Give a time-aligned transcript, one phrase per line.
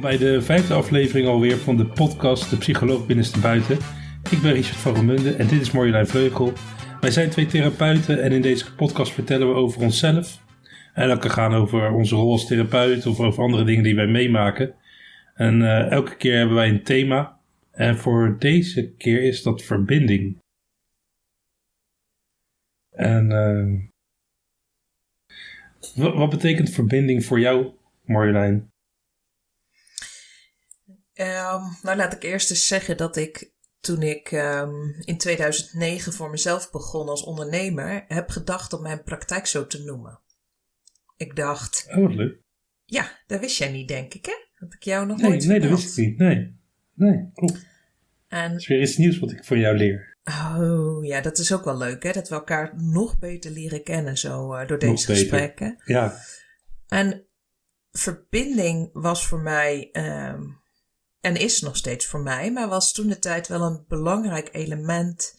[0.00, 3.78] Bij de vijfde aflevering alweer van de podcast De Psycholoog Binnenste Buiten.
[4.30, 6.52] Ik ben Richard van Romunde en dit is Marjolein Vleugel.
[7.00, 10.44] Wij zijn twee therapeuten en in deze podcast vertellen we over onszelf.
[10.94, 14.74] En elke gaan over onze rol als therapeut of over andere dingen die wij meemaken.
[15.34, 17.38] En uh, elke keer hebben wij een thema.
[17.70, 20.38] En voor deze keer is dat verbinding.
[22.90, 23.74] En uh,
[26.14, 27.70] wat betekent verbinding voor jou,
[28.04, 28.68] Marjolein?
[31.20, 36.30] Um, nou, laat ik eerst eens zeggen dat ik toen ik um, in 2009 voor
[36.30, 40.20] mezelf begon als ondernemer, heb gedacht om mijn praktijk zo te noemen.
[41.16, 41.86] Ik dacht.
[41.96, 42.36] Oh, leuk.
[42.84, 44.46] Ja, dat wist jij niet, denk ik, hè?
[44.58, 46.18] Dat ik jou nog nee, nooit Nee, dat wist ik niet.
[46.18, 46.56] Nee.
[46.94, 47.66] Nee, klopt.
[48.28, 48.50] En...
[48.50, 50.16] Dat is weer iets nieuws wat ik van jou leer.
[50.24, 52.12] Oh, ja, dat is ook wel leuk, hè?
[52.12, 55.82] Dat we elkaar nog beter leren kennen zo uh, door deze gesprekken.
[55.84, 56.18] Ja.
[56.88, 57.26] En
[57.90, 60.60] verbinding was voor mij, um,
[61.20, 65.36] en is nog steeds voor mij, maar was toen de tijd wel een belangrijk element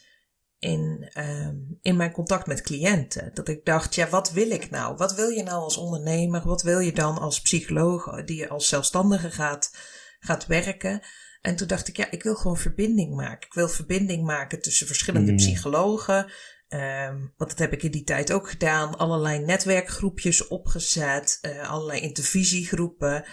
[0.59, 3.31] in, um, in mijn contact met cliënten.
[3.33, 4.95] Dat ik dacht, ja, wat wil ik nou?
[4.95, 6.41] Wat wil je nou als ondernemer?
[6.45, 9.75] Wat wil je dan als psycholoog die als zelfstandige gaat,
[10.19, 11.01] gaat werken?
[11.41, 13.47] En toen dacht ik, ja, ik wil gewoon verbinding maken.
[13.47, 15.37] Ik wil verbinding maken tussen verschillende mm.
[15.37, 16.31] psychologen.
[16.69, 18.97] Um, want dat heb ik in die tijd ook gedaan.
[18.97, 23.25] Allerlei netwerkgroepjes opgezet, uh, allerlei intervisiegroepen.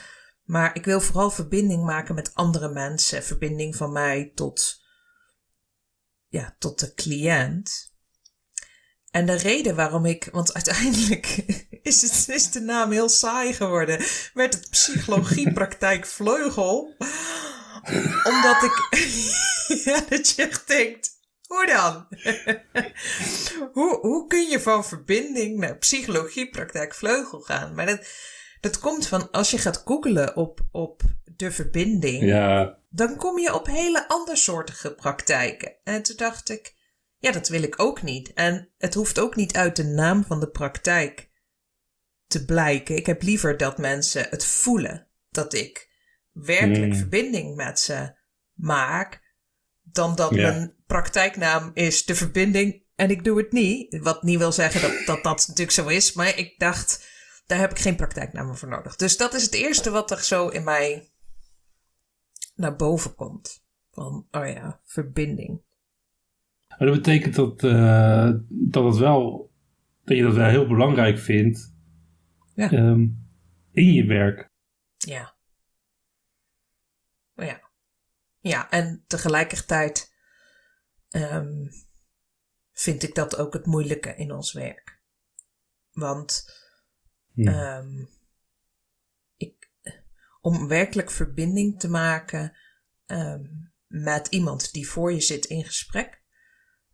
[0.47, 3.25] Maar ik wil vooral verbinding maken met andere mensen.
[3.25, 4.83] Verbinding van mij tot,
[6.29, 7.95] ja, tot de cliënt.
[9.11, 11.27] En de reden waarom ik, want uiteindelijk
[11.83, 16.95] is, het, de naam heel saai geworden, werd het psychologiepraktijk Vleugel.
[18.25, 18.89] Omdat ik,
[19.85, 21.11] ja, dat je echt denkt,
[21.47, 22.07] hoe dan?
[23.73, 27.75] hoe, hoe kun je van verbinding naar psychologiepraktijk Vleugel gaan?
[27.75, 28.07] Maar dat,
[28.67, 31.03] dat komt van als je gaat googlen op, op
[31.37, 32.79] de verbinding, ja.
[32.89, 35.75] dan kom je op hele andersoortige praktijken.
[35.85, 36.75] En toen dacht ik,
[37.19, 38.33] ja, dat wil ik ook niet.
[38.33, 41.31] En het hoeft ook niet uit de naam van de praktijk
[42.27, 42.97] te blijken.
[42.97, 45.89] Ik heb liever dat mensen het voelen dat ik
[46.33, 46.97] werkelijk Hmm.
[46.97, 48.15] verbinding met ze
[48.53, 49.23] maak,
[49.83, 50.51] dan dat Ja.
[50.51, 53.99] mijn praktijknaam is de verbinding en ik doe het niet.
[53.99, 57.15] Wat niet wil zeggen dat dat, dat natuurlijk zo is, maar ik dacht,
[57.47, 58.97] daar heb ik geen praktijknaam voor nodig.
[58.97, 61.11] Dus dat is het eerste wat er zo in mij
[62.55, 63.65] naar boven komt.
[63.91, 65.65] Van, oh ja, verbinding.
[66.69, 69.53] Maar dat betekent dat, uh, dat het wel,
[70.05, 71.75] dat je dat wel heel belangrijk vindt
[72.55, 72.73] Ja.
[72.73, 73.29] um,
[73.73, 74.51] in je werk.
[74.97, 75.37] Ja.
[77.35, 77.71] Ja.
[78.39, 80.15] Ja, en tegelijkertijd
[81.11, 81.69] um,
[82.73, 85.01] vind ik dat ook het moeilijke in ons werk.
[85.93, 86.45] Want
[87.37, 88.09] Um,
[89.37, 89.71] ik,
[90.41, 92.57] om werkelijk verbinding te maken
[93.07, 96.23] um, met iemand die voor je zit in gesprek,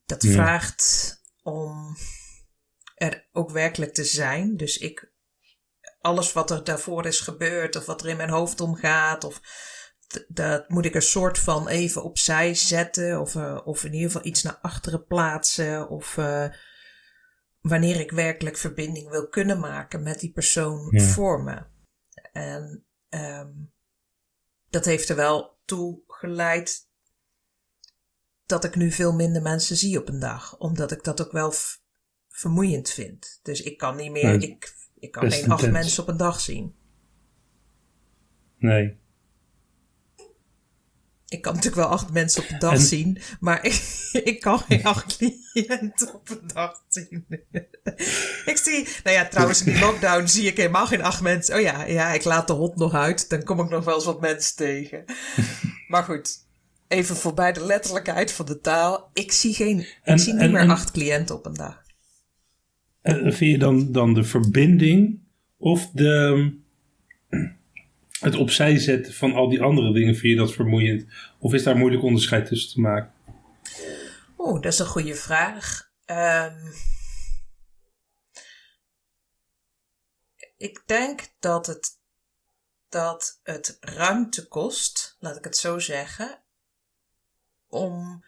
[0.04, 0.32] dat Ja.
[0.32, 1.96] vraagt om
[2.94, 4.56] er ook werkelijk te zijn.
[4.56, 5.12] Dus ik,
[6.00, 9.40] alles wat er daarvoor is gebeurd, of wat er in mijn hoofd omgaat, of
[10.28, 14.26] dat moet ik een soort van even opzij zetten, of, uh, of in ieder geval
[14.26, 16.46] iets naar achteren plaatsen, of uh,
[17.62, 21.02] wanneer ik werkelijk verbinding wil kunnen maken met die persoon Ja.
[21.02, 21.62] voor me.
[22.32, 23.72] En um,
[24.70, 26.90] dat heeft er wel toe geleid
[28.46, 31.52] dat ik nu veel minder mensen zie op een dag, omdat ik dat ook wel
[32.28, 33.40] vermoeiend vind.
[33.42, 36.74] Dus ik kan niet meer, ik, ik kan geen acht mensen op een dag zien.
[38.58, 39.00] Nee.
[41.32, 43.82] Ik kan natuurlijk wel acht mensen op een dag En- zien, maar ik,
[44.30, 47.26] ik kan geen acht cliënten op een dag zien.
[48.52, 51.54] ik zie, nou ja, trouwens in die lockdown zie ik helemaal geen acht mensen.
[51.54, 54.04] Oh ja, ja, ik laat de hond nog uit, dan kom ik nog wel eens
[54.04, 55.04] wat mensen tegen.
[55.88, 56.38] maar goed,
[56.88, 59.10] even voorbij de letterlijkheid van de taal.
[59.12, 61.82] Ik zie, geen, ik En- zie niet en- meer acht cliënten op een dag.
[63.02, 65.18] En vind je dan, dan de verbinding
[65.58, 66.52] of de,
[68.22, 71.06] het opzij zetten van al die andere dingen, vind je dat vermoeiend?
[71.38, 73.12] Of is daar moeilijk onderscheid tussen te maken?
[74.38, 75.90] Oeh, dat is een goede vraag.
[76.06, 76.72] Um,
[80.56, 81.98] ik denk dat het,
[82.88, 86.42] dat het ruimte kost, laat ik het zo zeggen,
[87.68, 88.24] om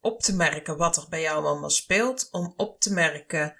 [0.00, 3.56] op te merken wat er bij jou allemaal speelt, om op te merken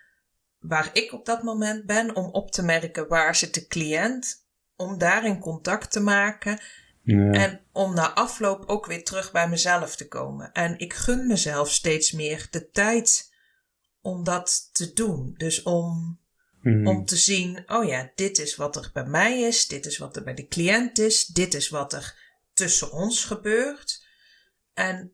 [0.58, 4.48] waar ik op dat moment ben, om op te merken waar zit de cliënt,
[4.80, 6.60] om daarin contact te maken
[7.02, 7.30] Ja.
[7.30, 10.52] en om na afloop ook weer terug bij mezelf te komen.
[10.52, 13.32] En ik gun mezelf steeds meer de tijd
[14.00, 15.34] om dat te doen.
[15.36, 16.18] Dus om
[16.62, 16.86] Mhm.
[16.86, 20.16] Om te zien, oh ja, dit is wat er bij mij is, dit is wat
[20.16, 22.14] er bij de cliënt is, dit is wat er
[22.52, 24.04] tussen ons gebeurt.
[24.74, 25.12] En,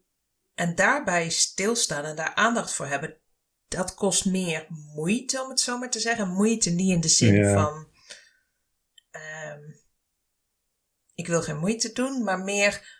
[0.54, 3.16] en daarbij stilstaan en daar aandacht voor hebben,
[3.68, 6.28] dat kost meer moeite, om het zo maar te zeggen.
[6.28, 7.52] Moeite niet in de zin Ja.
[7.52, 7.86] van,
[11.16, 12.94] ik wil geen moeite doen, maar meer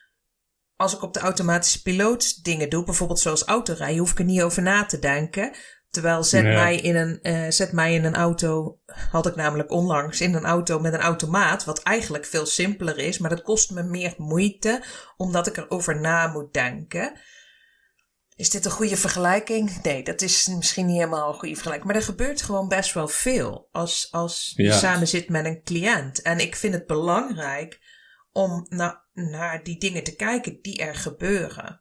[0.77, 4.43] als ik op de automatische piloot dingen doe, bijvoorbeeld zoals autorijden, hoef ik er niet
[4.43, 5.55] over na te denken.
[5.91, 8.79] Terwijl zet, mij in een, eh, zet mij in een auto,
[9.11, 13.19] had ik namelijk onlangs, in een auto met een automaat, wat eigenlijk veel simpeler is,
[13.19, 14.83] maar dat kost me meer moeite,
[15.17, 17.21] omdat ik erover na moet denken.
[18.35, 19.83] Is dit een goede vergelijking?
[19.83, 21.87] Nee, dat is misschien niet helemaal een goede vergelijking.
[21.93, 24.79] Maar er gebeurt gewoon best wel veel als, als je Ja.
[24.79, 26.23] samen zit met een cliënt.
[26.23, 27.81] En ik vind het belangrijk
[28.37, 31.81] om na, naar die dingen te kijken die er gebeuren.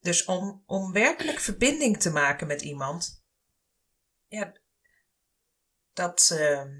[0.00, 3.24] Dus om, om werkelijk verbinding te maken met iemand,
[4.28, 4.52] ja,
[5.92, 6.74] dat, ehm,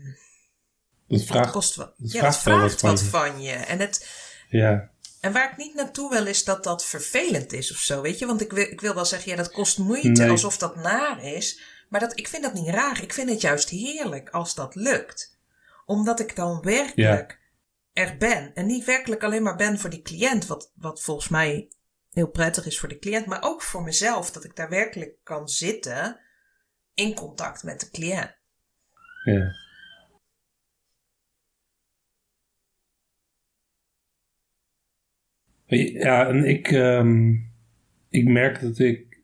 [1.08, 1.94] Dat vraagt, kost wat.
[1.98, 3.06] dat ja, vraagt dat wat vraagt van wat je.
[3.06, 3.52] van je.
[3.52, 4.10] En, het,
[4.48, 4.90] ja,
[5.20, 8.26] en waar ik niet naartoe wil is dat dat vervelend is of zo, weet je.
[8.26, 10.30] Want ik wil, ik wil wel zeggen, ja, dat kost moeite, Nee.
[10.30, 11.60] alsof dat naar is.
[11.88, 13.02] Maar dat, ik vind dat niet raar.
[13.02, 15.38] Ik vind het juist heerlijk als dat lukt.
[15.84, 17.44] Omdat ik dan werkelijk
[17.96, 18.54] er ben.
[18.54, 21.70] En niet werkelijk alleen maar ben voor die cliënt, wat, wat volgens mij
[22.10, 25.48] heel prettig is voor de cliënt, maar ook voor mezelf, dat ik daar werkelijk kan
[25.48, 26.20] zitten
[26.94, 28.34] in contact met de cliënt.
[29.25, 29.64] ja.
[36.02, 37.32] Ja, en ik, ehm,
[38.08, 39.20] ik merk dat ik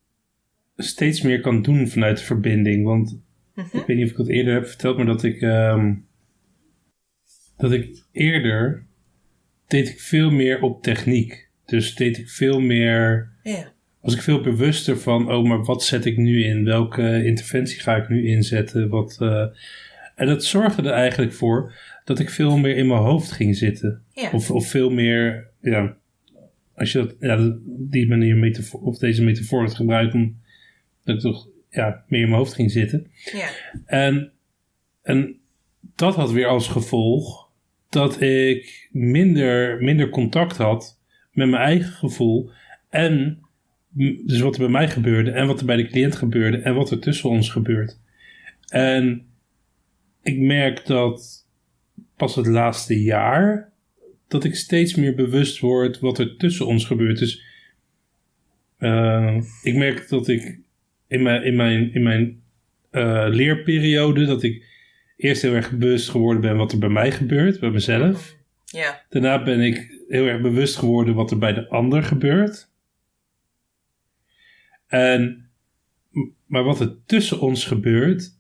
[0.77, 2.85] steeds meer kan doen vanuit de verbinding.
[2.85, 3.21] Want
[3.55, 3.77] Mhm.
[3.77, 5.95] ik weet niet of ik het eerder heb verteld, maar dat ik, ehm,
[7.63, 8.85] dat ik eerder
[9.67, 11.49] deed ik veel meer op techniek.
[11.65, 16.05] Dus deed ik veel meer, Ja, was ik veel bewuster van, oh, maar wat zet
[16.05, 16.65] ik nu in?
[16.65, 18.89] Welke interventie ga ik nu inzetten?
[18.89, 19.47] Wat, eh,
[20.15, 21.75] en dat zorgde er eigenlijk voor
[22.05, 24.03] dat ik veel meer in mijn hoofd ging zitten.
[24.13, 24.31] ja.
[24.33, 25.97] Of, of veel meer, ja,
[26.75, 30.41] als je dat, ja, die manier metafoor, of deze metafoor het gebruikt, om
[31.05, 33.11] dat ik toch ja, meer in mijn hoofd ging zitten.
[33.33, 33.49] ja.
[33.87, 34.33] En,
[35.03, 35.41] en
[35.95, 37.42] dat had weer als gevolg
[37.93, 41.01] dat ik minder, minder contact had
[41.33, 42.51] met mijn eigen gevoel.
[42.91, 43.39] En
[44.25, 46.91] dus wat er bij mij gebeurde en wat er bij de cliënt gebeurde en wat
[46.91, 48.01] er tussen ons gebeurt.
[48.69, 49.27] En
[50.23, 51.47] ik merk dat
[52.17, 53.73] pas het laatste jaar
[54.29, 57.19] dat ik steeds meer bewust word wat er tussen ons gebeurt.
[57.19, 57.43] Dus
[58.79, 60.59] eh, ik merk dat ik
[61.09, 62.43] in mijn, in mijn, in mijn
[62.91, 64.72] eh, leerperiode dat ik
[65.23, 68.35] eerst heel erg bewust geworden ben wat er bij mij gebeurt, bij mezelf.
[68.65, 72.69] Ja, Daarna ben ik heel erg bewust geworden wat er bij de ander gebeurt.
[74.87, 75.51] En,
[76.47, 78.37] maar wat er tussen ons gebeurt,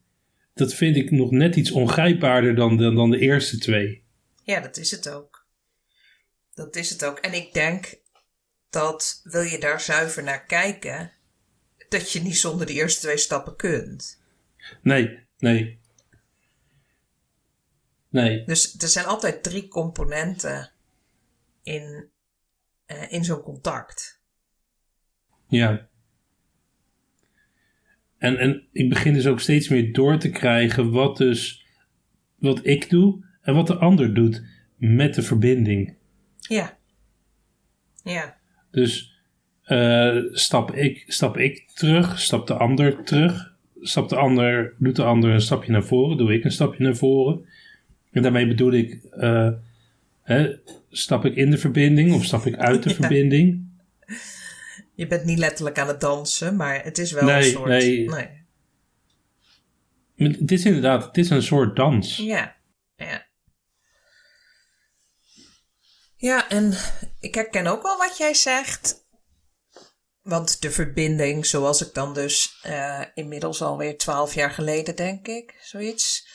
[0.54, 4.02] dat vind ik nog net iets ongrijpbaarder dan, dan, dan de eerste twee.
[4.44, 5.46] ja, dat is het ook.
[6.54, 7.18] Dat is het ook.
[7.18, 8.00] En ik denk
[8.70, 11.12] dat wil je daar zuiver naar kijken,
[11.88, 14.20] dat je niet zonder de eerste twee stappen kunt.
[14.82, 15.80] Nee, nee.
[18.12, 20.70] Nee, Dus er zijn altijd drie componenten
[21.62, 22.08] in,
[22.86, 24.20] eh, in zo'n contact.
[25.48, 25.90] ja.
[28.18, 31.66] En, en ik begin dus ook steeds meer door te krijgen wat dus
[32.38, 34.42] wat ik doe en wat de ander doet
[34.76, 35.96] met de verbinding.
[36.38, 36.78] Ja.
[38.04, 38.36] Ja.
[38.70, 39.20] Dus
[39.62, 45.04] eh, stap, ik, stap ik terug, stap de ander terug, stap de ander, doet de
[45.04, 47.44] ander een stapje naar voren, doe ik een stapje naar voren.
[48.12, 49.50] En daarmee bedoel ik, eh,
[50.22, 50.56] hè,
[50.90, 52.94] stap ik in de verbinding of stap ik uit de Ja.
[52.94, 53.70] verbinding?
[54.94, 57.68] Je bent niet letterlijk aan het dansen, maar het is wel Nee, een soort...
[57.68, 58.08] nee.
[58.08, 58.40] nee.
[60.38, 62.16] Het is inderdaad, het is een soort dans.
[62.16, 62.56] Ja,
[62.96, 63.26] ja.
[66.16, 66.72] Ja, en
[67.20, 69.00] ik herken ook wel wat jij zegt.
[70.22, 75.54] Want de verbinding, zoals ik dan dus eh, inmiddels alweer twaalf jaar geleden, denk ik,
[75.60, 76.26] zoiets.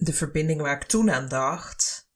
[0.00, 2.10] De verbinding waar ik toen aan dacht,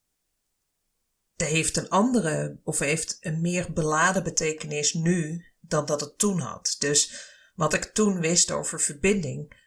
[1.36, 6.38] die heeft een andere, of heeft een meer beladen betekenis nu dan dat het toen
[6.38, 6.76] had.
[6.78, 9.60] Dus wat ik toen wist over verbinding,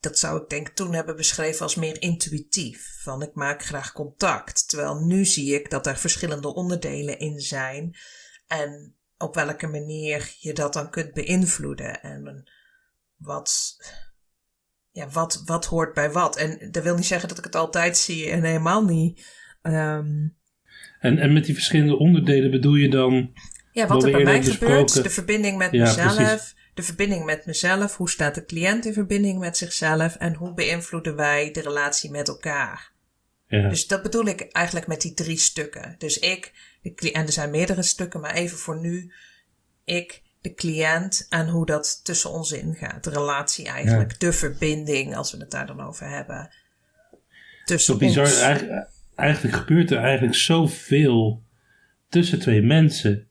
[0.00, 3.00] dat zou ik denk toen hebben beschreven als meer intuïtief.
[3.02, 4.68] Van ik maak graag contact.
[4.68, 7.96] Terwijl nu zie ik dat er verschillende onderdelen in zijn.
[8.46, 12.02] En op welke manier je dat dan kunt beïnvloeden.
[12.02, 12.50] En
[13.16, 13.76] wat,
[14.92, 16.36] ja, wat, wat hoort bij wat.
[16.36, 19.26] En dat wil niet zeggen dat ik het altijd zie en helemaal niet.
[19.62, 20.28] ehm,
[21.00, 23.32] En, en met die verschillende onderdelen bedoel je dan,
[23.72, 26.54] ja, Wat er bij mij gebeurt, de verbinding met Ja, mezelf, precies.
[26.74, 31.16] de verbinding met mezelf, hoe staat de cliënt in verbinding met zichzelf en hoe beïnvloeden
[31.16, 32.90] wij de relatie met elkaar.
[33.46, 33.68] Ja.
[33.68, 35.94] Dus dat bedoel ik eigenlijk met die drie stukken.
[35.98, 39.12] Dus ik, de en er zijn meerdere stukken, maar even voor nu,
[39.84, 43.04] ik, de cliënt en hoe dat tussen ons ingaat.
[43.04, 46.50] De relatie eigenlijk, de verbinding, als we het daar dan over hebben.
[47.64, 48.24] Tussen bizar.
[48.24, 48.40] ons.
[48.40, 51.42] Eigenlijk, eigenlijk gebeurt er eigenlijk zoveel
[52.08, 53.28] tussen twee mensen.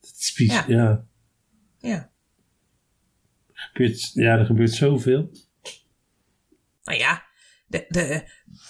[0.00, 0.70] Het is bizar.
[0.70, 0.76] Ja.
[0.76, 1.04] Ja.
[1.78, 2.10] Ja.
[3.52, 5.30] Gebeurt, ja, er gebeurt zoveel.
[6.84, 7.24] Nou ja,
[7.66, 8.22] de, de,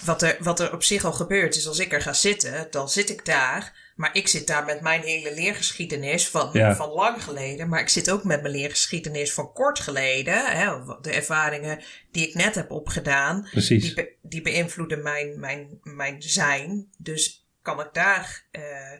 [0.05, 2.89] wat, er, wat er op zich al gebeurt is als ik er ga zitten, dan
[2.89, 3.90] zit ik daar.
[4.01, 6.77] Maar ik zit daar met mijn hele leergeschiedenis van, Ja.
[6.77, 7.69] van lang geleden.
[7.69, 10.59] Maar ik zit ook met mijn leergeschiedenis van kort geleden.
[10.59, 11.79] Hè, de ervaringen
[12.11, 13.49] die ik net heb opgedaan.
[13.51, 13.83] Precies.
[13.83, 16.89] Die, be- die beïnvloeden mijn, mijn, mijn zijn.
[16.99, 18.99] Dus kan ik daar eh,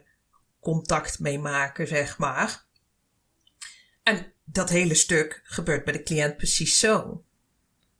[0.59, 2.63] contact mee maken, zeg maar.
[4.03, 7.23] En dat hele stuk gebeurt bij de cliënt precies zo.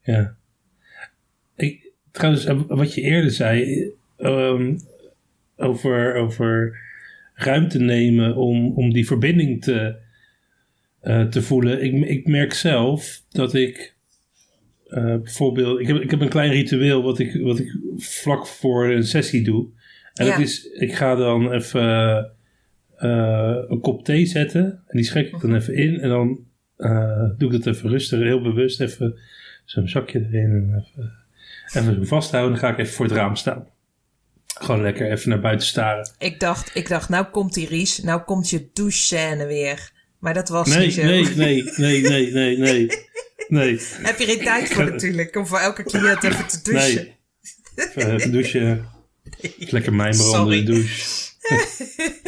[0.02, 0.36] Ja.
[1.56, 3.84] Ik, trouwens, eh, wat je eerder zei
[4.18, 4.78] ehm,
[5.56, 6.80] over, over
[7.44, 9.96] ruimte nemen om, om die verbinding te,
[11.02, 11.84] eh, te voelen.
[11.84, 13.96] Ik, ik merk zelf dat ik
[14.88, 18.90] eh, bijvoorbeeld, ik heb, ik heb een klein ritueel wat ik, wat ik vlak voor
[18.90, 19.68] een sessie doe.
[20.14, 20.32] En Ja.
[20.32, 22.32] dat is, ik ga dan even
[22.98, 26.40] eh, een kop thee zetten en die schenk ik dan even in en dan
[27.38, 29.20] doe ik dat even rustig, heel bewust even
[29.66, 31.12] zo'n zakje erin en even,
[31.74, 32.52] even vasthouden.
[32.52, 33.68] Dan ga ik even voor het raam staan.
[34.54, 36.12] Gewoon lekker even naar buiten staren.
[36.18, 39.92] Ik dacht, ik dacht, nou komt die Ries, nou komt je douchescène weer.
[40.20, 41.04] Maar dat was Nee, niet zo.
[41.04, 42.88] nee, nee, nee, nee, nee, nee.
[43.48, 46.96] Nee, Heb je geen tijd voor natuurlijk, om voor elke cliënt even te douchen.
[46.96, 47.16] nee.
[47.76, 48.86] Even, even douchen.
[49.58, 51.30] Lekker mijmeren onder de douche.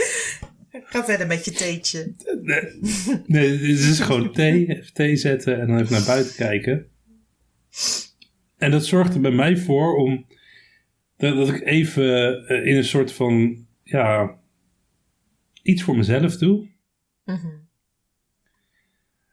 [0.85, 2.13] Ga verder met je theetje.
[3.25, 4.67] Nee, dit is gewoon thee.
[4.67, 6.85] Even thee zetten en dan even naar buiten kijken.
[8.57, 10.25] En dat zorgt er bij mij voor om...
[11.17, 13.65] Dat, dat ik even eh, in een soort van...
[13.83, 14.41] Ja...
[15.63, 16.67] Iets voor mezelf doe.
[17.25, 17.47] Mhm.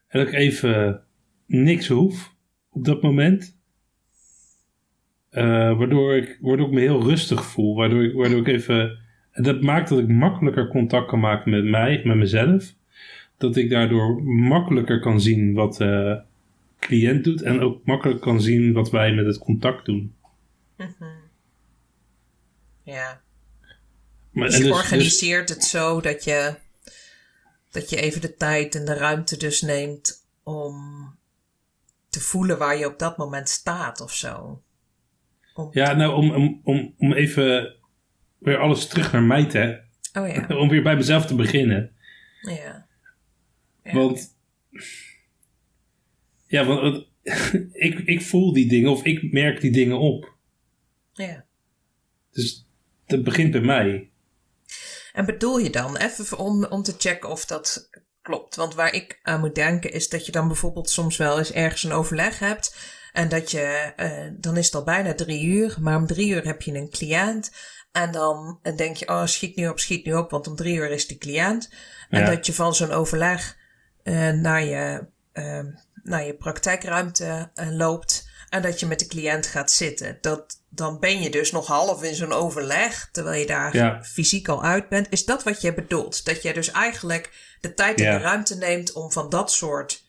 [0.07, 1.03] En dat ik even
[1.45, 2.35] niks hoef
[2.69, 3.59] op dat moment.
[5.29, 7.75] Eh, waardoor, ik, waardoor ik me heel rustig voel.
[7.75, 8.99] Waardoor ik, waardoor ik even.
[9.31, 12.73] En dat maakt dat ik makkelijker contact kan maken met mij, met mezelf.
[13.37, 16.21] Dat ik daardoor makkelijker kan zien wat de
[16.79, 17.41] cliënt doet.
[17.41, 20.13] En ook makkelijker kan zien wat wij met het contact doen.
[22.91, 23.21] Ja.
[24.31, 26.55] Maar, Dus je dus- organiseert het zo dat je,
[27.71, 30.75] dat je even de tijd en de ruimte dus neemt om
[32.09, 34.63] te voelen waar je op dat moment staat of zo.
[35.53, 37.75] Om, ja, nou, om, om, om, om even
[38.37, 39.81] weer alles terug naar mij te.
[40.13, 40.45] Oh ja.
[40.61, 41.95] Om weer bij mezelf te beginnen.
[42.41, 42.87] ja.
[43.83, 43.93] Ja.
[43.93, 44.37] Want.
[46.47, 47.07] Ja, want
[47.87, 50.35] ik, ik voel die dingen of ik merk die dingen op.
[51.13, 51.45] ja.
[52.31, 52.60] Dus
[53.11, 54.09] dat begint bij mij.
[55.13, 57.89] En bedoel je dan, even om, om te checken of dat
[58.21, 58.55] klopt.
[58.55, 61.83] Want waar ik aan moet denken is dat je dan bijvoorbeeld soms wel eens ergens
[61.83, 62.75] een overleg hebt.
[63.11, 66.45] En dat je, eh, dan is het al bijna drie uur, maar om drie uur
[66.45, 67.51] heb je een cliënt.
[67.91, 70.91] En dan denk je, oh schiet nu op, schiet nu op, want om drie uur
[70.91, 71.73] is die cliënt.
[72.09, 73.57] En dat je van zo'n overleg
[74.03, 75.65] eh, naar, je, eh,
[76.03, 78.29] naar je praktijkruimte loopt.
[78.51, 80.17] En dat je met de cliënt gaat zitten.
[80.21, 84.03] Dat, dan ben je dus nog half in zo'n overleg, terwijl je daar Ja.
[84.03, 85.07] fysiek al uit bent.
[85.09, 86.25] Is dat wat je bedoelt?
[86.25, 88.17] Dat je dus eigenlijk de tijd en Ja.
[88.17, 90.03] de ruimte neemt om van dat soort.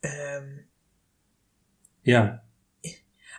[0.00, 0.44] ehm,
[2.02, 2.42] Ja,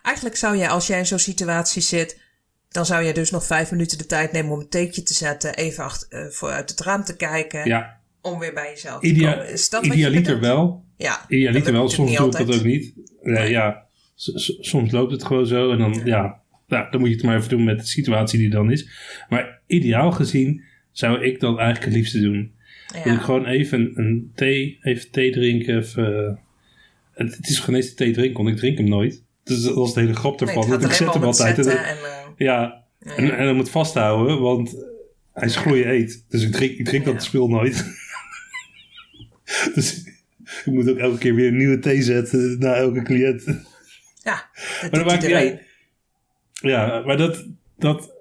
[0.02, 2.20] eigenlijk zou je, als jij in zo'n situatie zit,
[2.68, 5.54] dan zou je dus nog vijf minuten de tijd nemen om een theetje te zetten,
[5.54, 8.00] even achter, eh, voor uit het raam te kijken, ja.
[8.20, 9.48] om weer bij jezelf te komen.
[9.48, 10.84] Is dat wat je idealiter wel.
[10.96, 11.88] Ja, Idealiter wel.
[11.88, 12.94] Soms doe ik dat ook niet.
[13.22, 15.70] Nee, ja, soms loopt het gewoon zo.
[15.72, 16.40] En dan, ja.
[16.66, 18.88] Nou, dan moet je het maar even doen met de situatie die dan is.
[19.28, 22.52] Maar ideaal gezien zou ik dat eigenlijk het liefste doen.
[22.94, 23.02] Ja.
[23.04, 25.76] Wil ik gewoon even een, thee, even thee drinken.
[25.78, 26.34] Even, eh,
[27.14, 29.22] het, het is gewoon eens thee drinken, want ik drink hem nooit.
[29.44, 30.68] Dus dat was de hele grap Nee, ervan.
[30.68, 31.58] want ik zet hem altijd.
[31.58, 32.84] En, en, eh, ja,
[33.16, 34.84] en, en dan moet vasthouden, want
[35.32, 36.24] hij is gloeien eet.
[36.28, 37.12] Dus ik drink, ik drink Ja.
[37.12, 37.84] dat spul nooit.
[39.74, 40.02] dus
[40.64, 43.44] ik moet ook elke keer weer een nieuwe thee zetten na elke cliënt.
[44.22, 44.50] Ja,
[44.80, 45.50] Maar dat dat iedereen.
[45.50, 45.62] uit.
[46.52, 47.48] Ja, maar dat,
[47.78, 48.14] dat,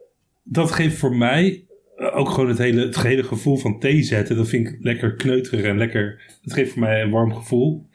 [0.44, 1.66] dat geeft voor mij
[1.96, 4.36] ook gewoon het hele, het gehele gevoel van thee zetten.
[4.36, 6.22] Dat vind ik lekker kneuterig en lekker.
[6.42, 7.90] Dat geeft voor mij een warm gevoel.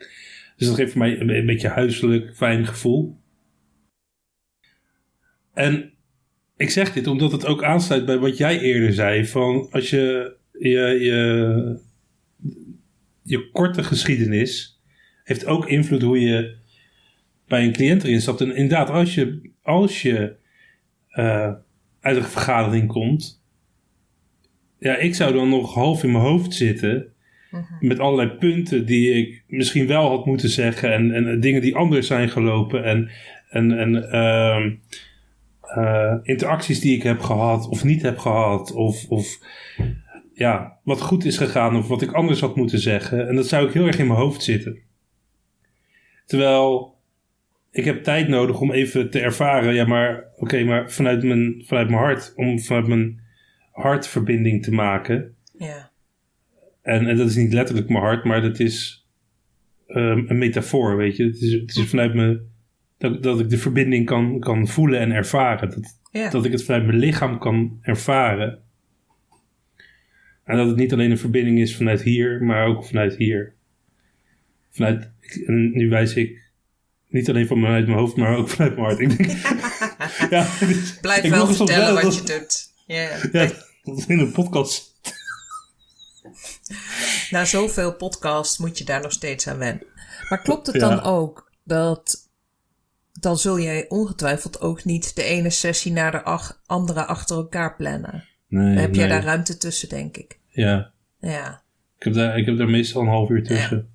[0.57, 3.17] Dus dat geeft voor mij een, een beetje huiselijk, fijn gevoel.
[5.53, 5.93] En
[6.57, 9.25] ik zeg dit omdat het ook aansluit bij wat jij eerder zei.
[9.25, 11.79] Van als je je, je
[13.27, 14.81] je korte geschiedenis
[15.23, 16.55] heeft ook invloed hoe je
[17.47, 18.41] bij een cliënt erin stapt.
[18.41, 20.35] En inderdaad, als je, als je
[21.15, 21.53] uh,
[21.99, 23.41] uit een vergadering komt,
[24.79, 27.11] ja, ik zou dan nog half in mijn hoofd zitten.
[27.51, 27.87] Mhm.
[27.87, 30.93] Met allerlei punten die ik misschien wel had moeten zeggen.
[30.93, 32.83] En, en dingen die anders zijn gelopen.
[32.83, 33.09] En,
[33.49, 34.65] en, en uh,
[35.77, 38.73] uh, interacties die ik heb gehad of niet heb gehad.
[38.73, 39.39] Of, of
[40.33, 43.27] ja, wat goed is gegaan of wat ik anders had moeten zeggen.
[43.27, 44.77] En dat zou ik heel erg in mijn hoofd zitten.
[46.25, 46.96] Terwijl
[47.71, 49.73] ik heb tijd nodig om even te ervaren.
[49.73, 52.33] Ja, maar oké, maar vanuit mijn, vanuit mijn hart.
[52.35, 53.21] Om vanuit mijn
[53.71, 55.35] hartverbinding te maken.
[55.57, 55.91] Ja.
[56.81, 59.07] En, en dat is niet letterlijk mijn hart, maar dat is
[59.87, 61.23] um, een metafoor, weet je.
[61.23, 62.41] Het is, het is vanuit me
[62.97, 65.69] dat, dat ik de verbinding kan, kan voelen en ervaren.
[65.69, 66.29] Dat, ja.
[66.29, 68.59] dat ik het vanuit mijn lichaam kan ervaren.
[70.43, 73.53] En dat het niet alleen een verbinding is vanuit hier, maar ook vanuit hier.
[74.69, 75.11] Vanuit,
[75.45, 76.46] en nu wijs ik
[77.17, 78.99] niet alleen vanuit mijn hoofd, maar ook vanuit mijn hart.
[78.99, 79.31] Ik denk,
[80.33, 80.47] ja,
[81.01, 82.73] Blijf ik wel vertellen wat je doet.
[82.85, 83.31] Yeah.
[83.31, 83.51] Ja,
[83.83, 84.95] dat is in een podcast.
[87.29, 89.85] Na zoveel podcasts moet je daar nog steeds aan wennen.
[90.29, 92.29] Maar klopt het dan ook dat
[93.19, 98.27] dan zul jij ongetwijfeld ook niet de ene sessie naar de andere achter elkaar plannen?
[98.47, 98.99] Nee, dan heb nee.
[98.99, 100.39] jij daar ruimte tussen, denk ik.
[100.47, 100.91] Ja.
[101.19, 101.61] Ja.
[101.97, 103.89] Ik heb daar, ik heb daar meestal een half uur tussen.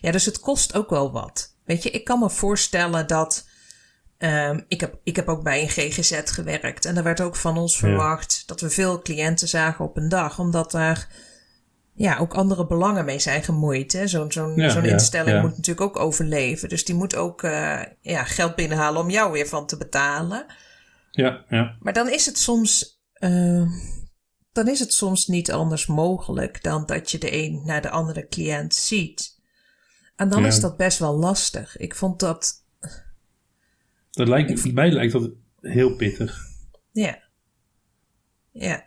[0.00, 0.10] Ja.
[0.10, 1.53] dus het kost ook wel wat.
[1.64, 3.48] Weet je, ik kan me voorstellen dat.
[4.18, 6.84] Um, ik, heb, ik heb ook bij een GGZ gewerkt.
[6.84, 10.38] En er werd ook van ons verwacht dat we veel cliënten zagen op een dag.
[10.38, 11.08] Omdat daar
[11.94, 14.00] ja, ook andere belangen mee zijn gemoeid.
[14.04, 16.68] Zo'n zo'n Ja, zo'n ja, instelling moet natuurlijk ook overleven.
[16.68, 20.46] Dus die moet ook eh, ja, geld binnenhalen om jou weer van te betalen.
[21.10, 21.76] Ja, ja.
[21.80, 23.00] Maar dan is het soms.
[23.12, 23.62] eh,
[24.52, 28.26] dan is het soms niet anders mogelijk dan dat je de een naar de andere
[28.28, 29.33] cliënt ziet.
[30.16, 30.46] En dan Ja.
[30.46, 31.76] is dat best wel lastig.
[31.76, 32.62] Ik vond dat.
[34.10, 35.30] Dat lijkt, mij lijkt dat
[35.60, 36.38] heel pittig.
[36.92, 37.22] Ja.
[38.50, 38.84] Ja.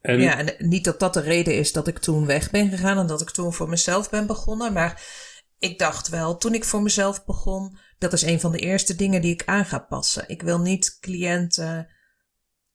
[0.00, 2.98] En Ja, en niet dat dat de reden is dat ik toen weg ben gegaan
[2.98, 4.72] en dat ik toen voor mezelf ben begonnen.
[4.72, 5.02] Maar
[5.58, 9.22] ik dacht wel, toen ik voor mezelf begon, dat is een van de eerste dingen
[9.22, 10.28] die ik aan ga passen.
[10.28, 11.88] Ik wil niet cliënten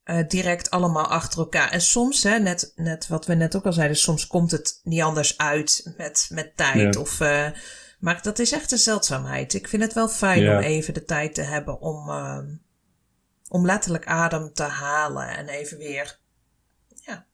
[0.05, 1.71] eh, direct allemaal achter elkaar.
[1.71, 5.01] En soms, hè, net, net wat we net ook al zeiden, soms komt het niet
[5.01, 6.93] anders uit met, met tijd.
[6.93, 7.01] Ja.
[7.01, 7.49] Of, eh,
[7.99, 9.53] maar dat is echt een zeldzaamheid.
[9.53, 10.57] Ik vind het wel fijn Ja.
[10.57, 12.47] om even de tijd te hebben om, ehm,
[13.47, 16.19] om letterlijk adem te halen en even weer
[16.95, 17.25] ja,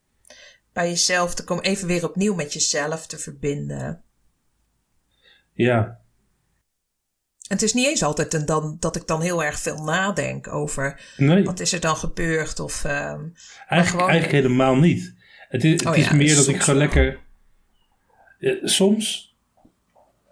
[0.74, 1.64] bij jezelf te komen.
[1.64, 4.04] Even weer opnieuw met jezelf te verbinden.
[5.54, 6.00] ja,
[7.52, 10.48] En het is niet eens altijd en dan, dat ik dan heel erg veel nadenk
[10.54, 12.60] over nee, wat is er dan gebeurd.
[12.60, 13.20] Of, ehm,
[13.68, 15.16] eigenlijk, gewoon- eigenlijk helemaal niet.
[15.50, 17.20] Het is, het Oh is ja, meer dat ik gewoon lekker...
[18.40, 19.36] Ja, soms...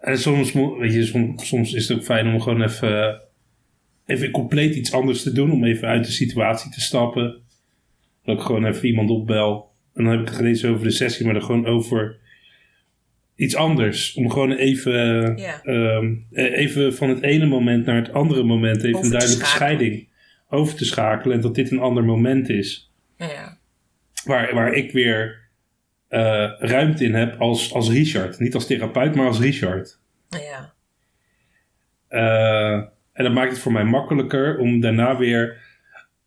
[0.00, 3.20] En soms, weet je, soms, soms is het ook fijn om gewoon even,
[4.06, 5.52] even compleet iets anders te doen.
[5.52, 7.42] Om even uit de situatie te stappen.
[8.24, 9.72] Dat ik gewoon even iemand opbel.
[9.94, 12.18] En dan heb ik het niet eens over de sessie, maar dan gewoon over
[13.40, 14.14] iets anders.
[14.14, 14.92] Om gewoon even,
[15.36, 15.62] Ja.
[15.62, 19.46] ehm, eh, even van het ene moment naar het andere moment even Over een duidelijke
[19.46, 20.08] scheiding
[20.48, 21.36] over te schakelen.
[21.36, 22.92] En dat dit een ander moment is.
[23.16, 23.58] ja,
[24.24, 25.38] Waar, waar ik weer
[26.08, 28.38] eh, ruimte in heb als, als Richard.
[28.38, 29.98] Niet als therapeut, maar als Richard.
[30.28, 30.72] ja,
[32.08, 32.72] Eh,
[33.12, 35.56] en dat maakt het voor mij makkelijker om daarna weer,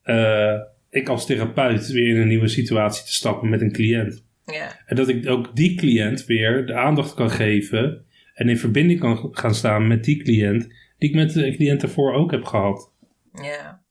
[0.04, 4.24] eh, ik als therapeut, weer in een nieuwe situatie te stappen met een cliënt.
[4.46, 9.00] Ja, En dat ik ook die cliënt weer de aandacht kan geven en in verbinding
[9.00, 10.64] kan gaan staan met die cliënt,
[10.98, 12.92] die ik met de cliënt ervoor ook heb gehad.
[13.34, 13.82] ja.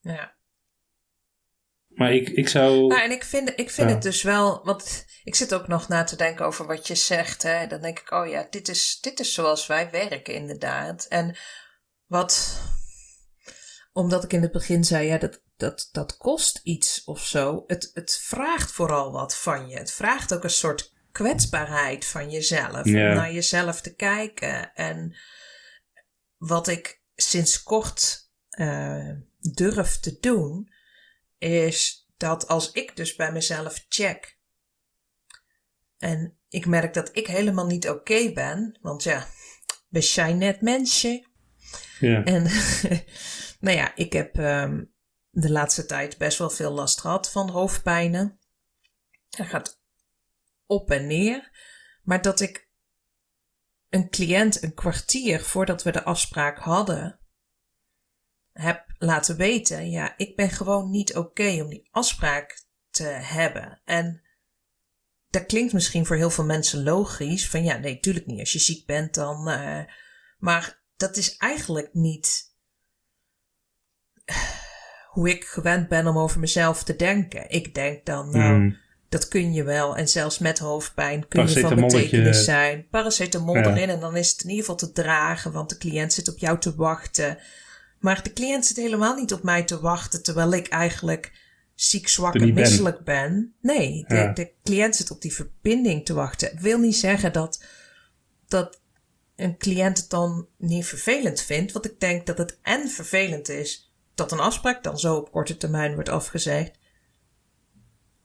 [0.00, 0.34] Ja.
[1.88, 2.86] Maar ik, ik zou.
[2.86, 3.94] Nou, en ik vind, ik vind Ja.
[3.94, 7.42] het dus wel, want ik zit ook nog na te denken over wat je zegt.
[7.42, 7.66] Hè.
[7.66, 11.06] Dan denk ik, oh ja, dit is, dit is zoals wij werken inderdaad.
[11.08, 11.36] En
[12.06, 12.60] wat,
[13.92, 17.64] omdat ik in het begin zei, ja, dat, dat, dat kost iets of zo.
[17.66, 19.76] Het, het vraagt vooral wat van je.
[19.76, 22.84] Het vraagt ook een soort kwetsbaarheid van jezelf.
[22.84, 23.08] Ja.
[23.10, 24.74] Om naar jezelf te kijken.
[24.74, 25.16] En
[26.36, 30.72] wat ik sinds kort eh, durf te doen,
[31.38, 34.38] is dat als ik dus bij mezelf check
[35.98, 39.26] en ik merk dat ik helemaal niet oké ben, want ja,
[39.88, 41.26] we zijn net mensen.
[42.00, 42.42] Ja, En
[43.64, 44.82] nou ja, ik heb ehm,
[45.34, 48.38] de laatste tijd best wel veel last gehad van hoofdpijnen.
[49.30, 49.80] Het gaat
[50.66, 51.50] op en neer.
[52.02, 52.68] Maar dat ik
[53.88, 57.18] een cliënt een kwartier voordat we de afspraak hadden,
[58.52, 63.80] heb laten weten: ja, ik ben gewoon niet oké om die afspraak te hebben.
[63.84, 64.22] En
[65.28, 67.48] dat klinkt misschien voor heel veel mensen logisch.
[67.48, 68.40] Van ja, nee, tuurlijk niet.
[68.40, 69.48] Als je ziek bent, dan.
[69.48, 69.84] Uh,
[70.38, 72.52] maar dat is eigenlijk niet
[75.14, 77.50] hoe ik gewend ben om over mezelf te denken.
[77.50, 78.76] Ik denk dan, nou, mm.
[79.08, 79.96] dat kun je wel.
[79.96, 82.86] En zelfs met hoofdpijn kun je van betekenis zijn.
[82.90, 86.28] Paracetamol erin en dan is het in ieder geval te dragen, want de cliënt zit
[86.28, 87.38] op jou te wachten.
[87.98, 91.32] Maar de cliënt zit helemaal niet op mij te wachten, terwijl ik eigenlijk
[91.74, 93.54] ziek, zwak en misselijk ben.
[93.60, 96.52] Nee, de, de, cliënt zit op die verbinding te wachten.
[96.52, 97.64] Ik wil niet zeggen dat,
[98.48, 98.80] dat
[99.36, 103.83] een cliënt het dan niet vervelend vindt, want ik denk dat het en vervelend is
[104.14, 106.78] dat een afspraak dan zo op korte termijn wordt afgezegd.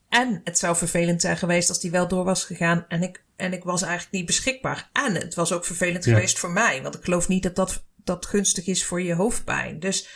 [0.09, 3.53] En het zou vervelend zijn geweest als die wel door was gegaan en ik, en
[3.53, 4.89] ik was eigenlijk niet beschikbaar.
[4.93, 8.25] En het was ook vervelend geweest voor mij, want ik geloof niet dat dat, dat
[8.25, 9.79] gunstig is voor je hoofdpijn.
[9.79, 10.09] Dus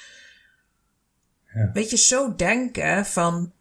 [1.54, 1.72] ja.
[1.74, 3.54] weet je, zo denken van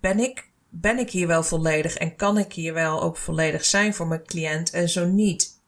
[0.00, 3.94] ben ik, ben ik hier wel volledig en kan ik hier wel ook volledig zijn
[3.94, 5.60] voor mijn cliënt en zo niet.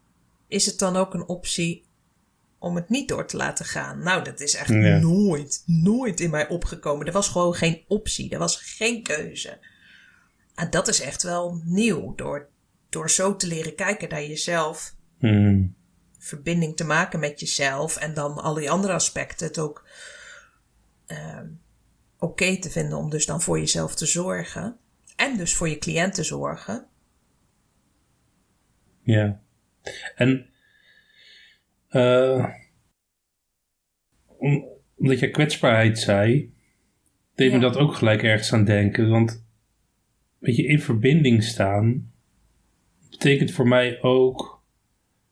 [0.48, 1.84] Is het dan ook een optie
[2.62, 4.02] om het niet door te laten gaan.
[4.02, 7.06] Nou, dat is echt nooit, nooit in mij opgekomen.
[7.06, 8.30] Er was gewoon geen optie.
[8.30, 9.58] Er was geen keuze.
[10.54, 12.14] En dat is echt wel nieuw.
[12.14, 12.48] Door,
[12.88, 14.94] door zo te leren kijken naar jezelf.
[15.18, 15.74] Hmm.
[16.18, 17.96] Verbinding te maken met jezelf.
[17.96, 19.88] En dan al die andere aspecten het ook
[21.06, 21.40] uh,
[22.18, 24.76] oké te vinden om dus dan voor jezelf te zorgen.
[25.16, 26.86] En dus voor je cliënt te zorgen.
[29.02, 29.40] Ja.
[30.14, 30.51] En
[31.92, 32.48] uh,
[34.96, 36.52] omdat je kwetsbaarheid zei,
[37.34, 39.08] deed me dat ook gelijk ergens aan denken.
[39.08, 39.44] Want
[40.38, 42.12] weet je, in verbinding staan
[43.10, 44.62] betekent voor mij ook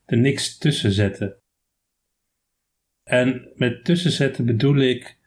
[0.06, 1.36] er niks tussen zetten.
[3.04, 5.18] En met tussenzetten bedoel ik.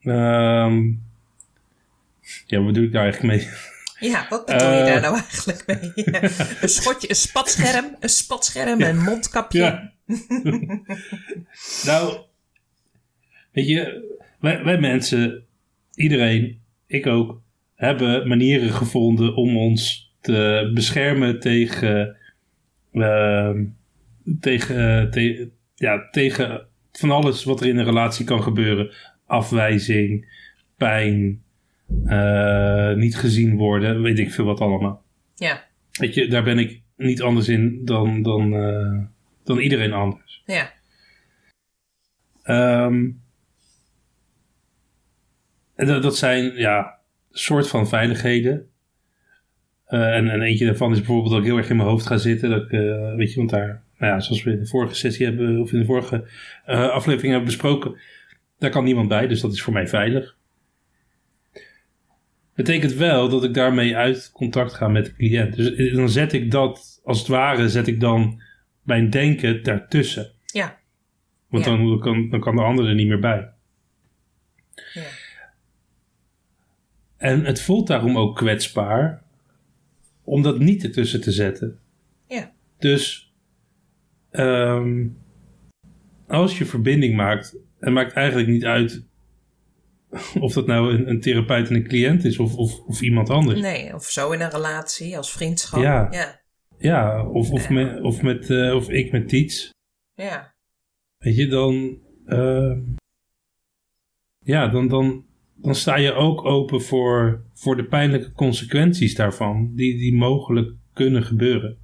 [0.00, 1.02] Um,
[2.46, 3.50] ja, wat bedoel ik daar eigenlijk mee?
[4.10, 5.02] Ja, wat bedoel je daar eh.
[5.02, 5.92] nou eigenlijk mee?
[6.62, 9.58] een schotje, een spatscherm, een spatscherm, een mondkapje.
[9.58, 9.93] Ja.
[11.86, 12.18] nou,
[13.52, 14.04] weet je,
[14.40, 15.44] wij, wij mensen,
[15.94, 17.42] iedereen, ik ook,
[17.74, 22.16] hebben manieren gevonden om ons te beschermen tegen,
[22.92, 23.50] uh,
[24.40, 28.92] tegen, te, ja, tegen van alles wat er in een relatie kan gebeuren.
[29.26, 30.26] Afwijzing,
[30.76, 31.42] pijn,
[32.04, 35.02] uh, niet gezien worden, weet ik veel wat allemaal.
[35.34, 35.64] Ja.
[35.92, 39.04] Weet je, daar ben ik niet anders in dan, dan, uh,
[39.44, 40.42] dan iedereen anders.
[40.46, 40.72] Ja.
[42.86, 43.22] Um,
[45.76, 46.98] dat, dat zijn, ja,
[47.30, 48.68] soort van veiligheden.
[49.88, 52.16] Uh, en, en eentje daarvan is bijvoorbeeld dat ik heel erg in mijn hoofd ga
[52.16, 52.50] zitten.
[52.50, 55.26] Dat ik, uh, weet je, want daar, nou ja, zoals we in de vorige sessie
[55.26, 56.28] hebben, of in de vorige
[56.66, 57.96] uh, aflevering hebben besproken,
[58.58, 60.36] daar kan niemand bij, dus dat is voor mij veilig.
[62.54, 65.56] Betekent wel dat ik daarmee uit contact ga met de cliënt.
[65.56, 68.42] Dus dan zet ik dat, als het ware, zet ik dan
[68.84, 70.32] mijn denken daartussen.
[70.46, 70.78] Ja.
[71.48, 73.52] Want Dan, kan, dan kan de andere er niet meer bij.
[74.92, 75.02] Ja.
[77.16, 79.22] En het voelt daarom ook kwetsbaar
[80.22, 81.78] om dat niet ertussen te zetten.
[82.26, 82.52] Ja.
[82.78, 83.34] Dus
[84.30, 85.18] um,
[86.26, 89.04] als je verbinding maakt, het maakt eigenlijk niet uit
[90.40, 93.60] of dat nou een, een, therapeut en een cliënt is of, of, of, iemand anders.
[93.60, 95.82] Nee, of zo in een relatie als vriendschap.
[95.82, 96.40] Ja, ja.
[96.84, 99.70] Ja of, of, Met, of, met, uh, of ik met Tiets.
[100.14, 100.54] Ja.
[101.16, 101.98] Weet je, dan...
[102.26, 102.78] Uh,
[104.38, 109.98] ja, dan, dan, dan sta je ook open voor, voor de pijnlijke consequenties daarvan, die,
[109.98, 111.78] die mogelijk kunnen gebeuren.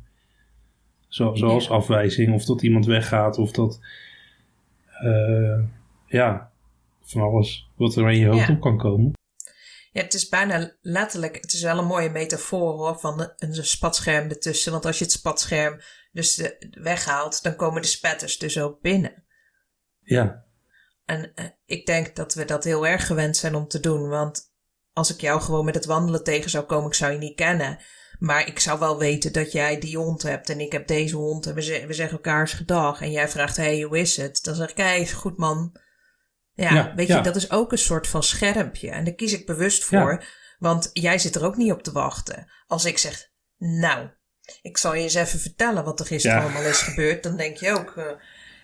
[1.08, 3.80] Zo, zoals afwijzing, of dat iemand weggaat, of dat.
[5.04, 5.64] Uh,
[6.06, 6.52] ja,
[7.00, 9.12] van alles wat er in je hoofd op kan komen.
[9.92, 14.28] Ja, het is bijna letterlijk, het is wel een mooie metafoor hoor, van een spatscherm
[14.28, 14.72] ertussen.
[14.72, 15.80] Want als je het spatscherm
[16.12, 19.24] dus weghaalt, dan komen de spetters dus ook binnen.
[20.00, 20.44] Ja.
[21.04, 24.08] En uh, ik denk dat we dat heel erg gewend zijn om te doen.
[24.08, 24.52] Want
[24.92, 27.78] als ik jou gewoon met het wandelen tegen zou komen, ik zou je niet kennen.
[28.18, 31.46] Maar ik zou wel weten dat jij die hond hebt en ik heb deze hond.
[31.46, 33.00] En we, we zeggen elkaars gedag.
[33.00, 34.42] En jij vraagt, hey, hoe is het?
[34.42, 35.76] Dan zeg ik, hey, goed man.
[36.60, 38.90] Ja, weet je, dat is ook een soort van schermpje.
[38.90, 40.24] En daar kies ik bewust voor.
[40.58, 42.50] Want jij zit er ook niet op te wachten.
[42.66, 44.08] Als ik zeg, nou,
[44.62, 47.22] ik zal je eens even vertellen wat er gisteren allemaal is gebeurd.
[47.22, 47.94] Dan denk je ook...
[47.96, 48.04] Uh,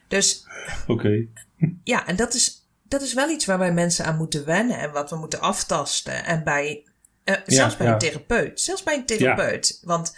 [0.08, 0.46] dus...
[0.86, 1.26] Oké.
[1.84, 4.92] Ja, en dat is, dat is wel iets waar wij mensen aan moeten wennen en
[4.92, 6.24] wat we moeten aftasten.
[6.24, 6.86] En bij,
[7.24, 8.60] uh, zelfs bij een therapeut.
[8.60, 9.80] Zelfs bij een therapeut.
[9.82, 10.16] Want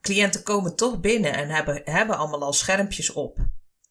[0.00, 3.38] cliënten komen toch binnen en hebben, hebben allemaal al schermpjes op.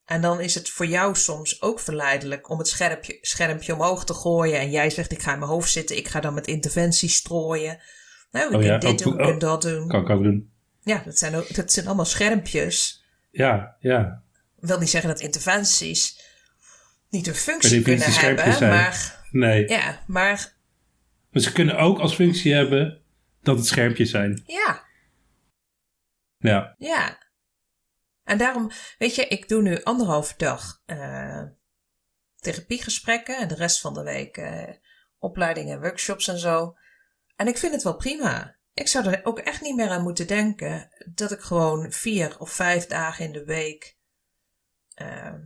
[0.06, 4.14] En dan is het voor jou soms ook verleidelijk om het schermpje, schermpje omhoog te
[4.14, 4.60] gooien.
[4.60, 7.80] En jij zegt: Ik ga in mijn hoofd zitten, ik ga dan met interventie strooien.
[8.32, 9.88] Nou, we Oh kunnen ja, dit doen, we kunnen dat doen.
[9.88, 10.52] Kan ik ook doen.
[10.82, 13.06] Ja, dat zijn, ook, dat zijn allemaal schermpjes.
[13.32, 14.24] Ja, ja.
[14.60, 16.22] wil niet zeggen dat interventies
[17.10, 18.72] niet een functie kunnen hebben, zijn.
[18.72, 19.70] maar Nee.
[19.70, 20.56] ja, maar
[21.32, 23.02] Maar ze kunnen ook als functie hebben
[23.42, 24.44] dat het schermpjes zijn.
[24.48, 24.84] ja,
[26.38, 26.76] Ja.
[26.78, 27.23] ja.
[28.24, 31.44] En daarom, weet je, ik doe nu anderhalve dag eh
[32.40, 34.74] therapiegesprekken en de rest van de week eh,
[35.18, 36.78] opleidingen, workshops en zo.
[37.36, 38.56] En ik vind het wel prima.
[38.74, 42.52] Ik zou er ook echt niet meer aan moeten denken dat ik gewoon vier of
[42.52, 43.98] vijf dagen in de week
[44.94, 45.42] ehm,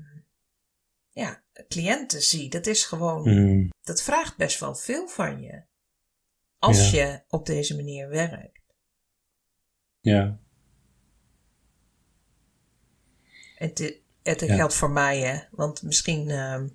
[1.10, 2.50] ja, cliënten zie.
[2.50, 3.74] Dat is gewoon Hmm.
[3.82, 5.63] dat vraagt best wel veel van je.
[6.60, 7.04] Als Ja.
[7.06, 8.62] je op deze manier werkt.
[10.00, 10.40] Ja.
[13.58, 14.56] Het, het Ja.
[14.56, 15.39] geldt voor mij, hè.
[15.52, 16.67] Want misschien ehm,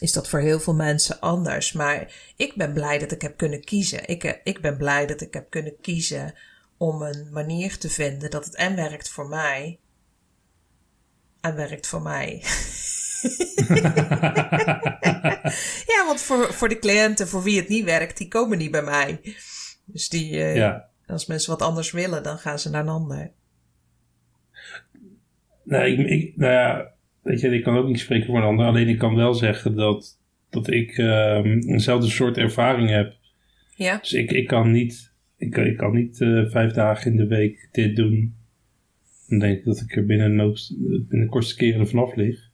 [0.00, 1.72] is dat voor heel veel mensen anders.
[1.72, 4.08] Maar ik ben blij dat ik heb kunnen kiezen.
[4.08, 6.34] Ik, eh, ik ben blij dat ik heb kunnen kiezen
[6.76, 9.78] om een manier te vinden dat het en werkt voor mij.
[11.40, 12.42] En werkt voor mij.
[15.92, 18.82] ja, want voor, voor de cliënten voor wie het niet werkt, die komen niet bij
[18.82, 19.36] mij.
[19.84, 20.88] Dus die, ja.
[21.06, 23.32] als mensen wat anders willen, dan gaan ze naar een ander.
[25.68, 28.66] Nou, ik, ik, nou ja, weet je, ik kan ook niet spreken voor een ander.
[28.66, 30.18] Alleen ik kan wel zeggen dat,
[30.50, 33.16] dat ik ehm, eenzelfde soort ervaring heb.
[33.74, 33.98] Ja?
[33.98, 37.68] Dus ik, ik kan niet, ik, ik kan niet eh, vijf dagen in de week
[37.72, 38.36] dit doen.
[39.28, 42.50] Dan denk ik dat ik er binnen, nood, binnen de kortste keren er vanaf lig.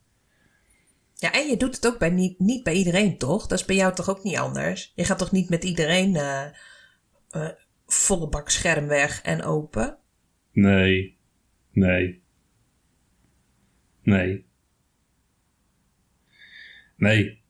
[1.14, 3.46] Ja, en je doet het ook bij niet, niet bij iedereen, toch?
[3.46, 4.92] Dat is bij jou toch ook niet anders?
[4.94, 6.44] Je gaat toch niet met iedereen eh,
[7.31, 7.48] eh,
[7.87, 9.98] volle bak scherm weg en open?
[10.53, 11.16] Nee.
[11.70, 12.23] Nee.
[14.04, 14.44] Nee.
[16.96, 17.42] Nee.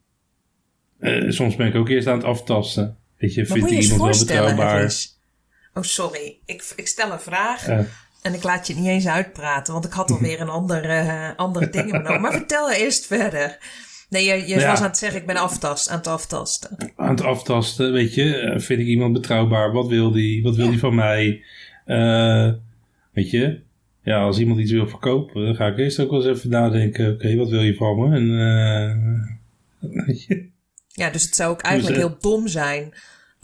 [0.98, 2.96] Eh, soms ben ik ook eerst aan het aftasten.
[3.18, 4.70] Weet je, Maar vindt moet je iemand wel betrouwbaar?
[4.70, 5.18] Harris.
[5.74, 6.38] Oh, sorry.
[6.46, 7.66] Ik, ik stel een vraag
[8.22, 11.70] en ik laat je niet eens uitpraten, want ik had alweer een andere, eh, andere
[11.70, 11.92] ding.
[12.20, 13.58] Maar vertel eerst verder.
[14.08, 14.70] Nee, je, je Ja.
[14.70, 16.92] was aan het zeggen, ik ben aftast, aan het aftasten.
[16.96, 19.72] aan het aftasten, weet je, eh, vind ik iemand betrouwbaar?
[19.72, 20.42] Wat wil die?
[20.42, 20.70] Wat wil Ja.
[20.70, 21.44] die van mij?
[23.12, 23.62] Weet je,
[24.04, 27.12] ja, als iemand iets wil verkopen, dan ga ik eerst ook wel eens even nadenken.
[27.12, 28.16] Oké, wat wil je van me?
[28.16, 28.30] En,
[29.80, 30.42] eh,
[30.88, 32.94] Ja, dus het zou ook eigenlijk Dus, eh, heel dom zijn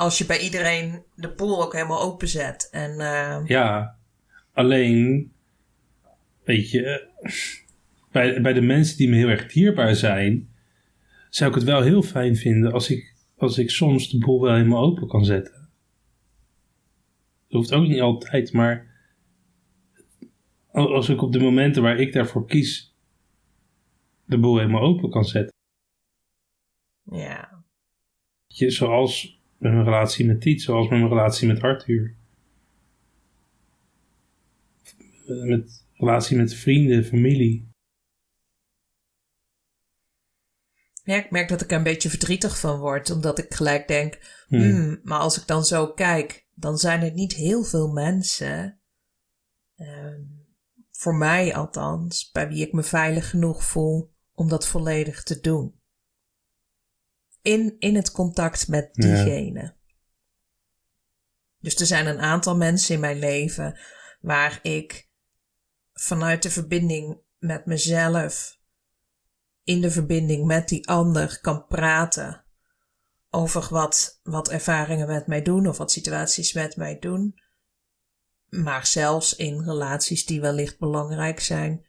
[0.00, 2.68] als je bij iedereen de boel ook helemaal openzet.
[2.70, 3.96] En eh, ja,
[4.52, 5.32] alleen,
[6.44, 7.06] weet je,
[8.12, 10.48] bij, bij de mensen die me heel erg dierbaar zijn,
[11.30, 14.54] zou ik het wel heel fijn vinden als ik, als ik soms de boel wel
[14.54, 15.68] helemaal open kan zetten.
[17.48, 18.89] Dat hoeft ook niet altijd, maar
[20.72, 22.94] als ik op de momenten waar ik daarvoor kies,
[24.24, 25.54] de boel helemaal open kan zetten.
[27.02, 27.64] ja,
[28.46, 32.14] je, zoals met mijn relatie met Tiet, zoals met mijn relatie met Arthur.
[35.26, 37.68] Met relatie met vrienden, familie.
[41.02, 44.18] Ja, ik merk dat ik er een beetje verdrietig van word, omdat ik gelijk denk,
[44.48, 44.61] Hmm.
[44.61, 48.80] hmm, maar als ik dan zo kijk, dan zijn er niet heel veel mensen,
[49.76, 50.22] ehm,
[51.00, 55.80] voor mij althans, bij wie ik me veilig genoeg voel om dat volledig te doen.
[57.42, 59.06] In, in het contact met Ja.
[59.06, 59.76] diegene.
[61.58, 63.78] Dus er zijn een aantal mensen in mijn leven
[64.20, 65.08] waar ik
[65.92, 68.58] vanuit de verbinding met mezelf
[69.64, 72.44] in de verbinding met die ander kan praten
[73.30, 77.40] over wat, wat ervaringen met mij doen of wat situaties met mij doen.
[78.50, 81.84] Maar zelfs in relaties die wellicht belangrijk zijn,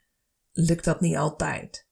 [0.52, 1.86] lukt dat niet altijd.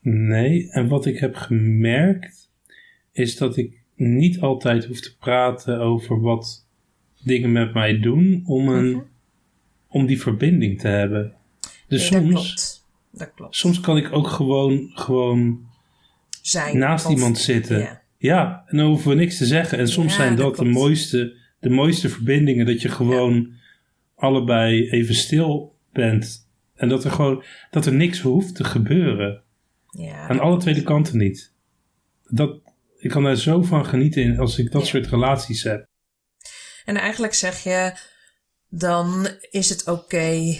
[0.00, 2.50] Nee, en wat ik heb gemerkt,
[3.12, 6.66] is dat ik niet altijd hoef te praten over wat
[7.22, 9.00] dingen met mij doen om, een, Mhm.
[9.88, 11.34] om die verbinding te hebben.
[11.88, 12.86] Dus Nee, dat soms, klopt.
[13.12, 13.56] Dat klopt.
[13.56, 15.68] soms kan ik ook gewoon, gewoon
[16.42, 17.78] Zijn naast iemand zitten.
[17.78, 17.98] Ja.
[18.18, 19.78] Ja, en dan hoeven we niks te zeggen.
[19.78, 22.66] En soms Ja, zijn dat dat de mooiste, de mooiste verbindingen.
[22.66, 23.52] Dat je gewoon
[24.14, 26.48] allebei even stil bent.
[26.74, 29.42] En dat er gewoon dat er niks hoeft te gebeuren.
[29.90, 31.52] Ja, Aan alle twee de kanten niet.
[32.28, 32.60] Dat,
[32.98, 34.86] ik kan daar zo van genieten in als ik dat Ja.
[34.88, 35.86] soort relaties heb.
[36.84, 37.98] En eigenlijk zeg je,
[38.68, 40.56] dan is het oké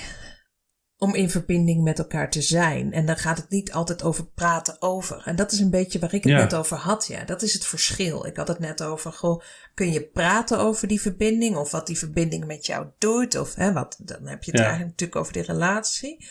[1.01, 2.93] om in verbinding met elkaar te zijn.
[2.93, 5.23] En dan gaat het niet altijd over praten over.
[5.25, 6.39] En dat is een beetje waar ik het Ja.
[6.39, 7.07] net over had.
[7.07, 8.27] Ja, dat is het verschil.
[8.27, 9.43] Ik had het net over, goh,
[9.75, 11.57] kun je praten over die verbinding?
[11.57, 13.37] Of wat die verbinding met jou doet?
[13.39, 14.67] Of hè, wat, dan heb je het Ja.
[14.67, 16.29] eigenlijk natuurlijk over die relatie.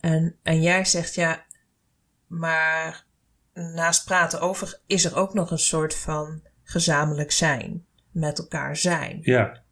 [0.00, 1.44] En, en jij zegt, ja,
[2.26, 3.04] maar
[3.54, 7.84] naast praten over is er ook nog een soort van gezamenlijk zijn.
[8.10, 9.18] met elkaar zijn.
[9.22, 9.62] Ja.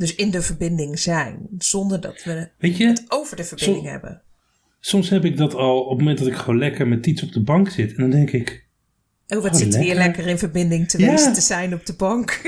[0.00, 4.22] Dus in de verbinding zijn, zonder dat we Weet je, het over de verbinding hebben.
[4.80, 7.32] soms heb ik dat al op het moment dat ik gewoon lekker met Tiets op
[7.32, 7.90] de bank zit.
[7.90, 8.68] En dan denk ik,
[9.28, 10.26] Oh, wat Oh, zitten we hier lekker.
[10.26, 11.10] in verbinding te Ja.
[11.10, 12.40] wezen te zijn op de bank.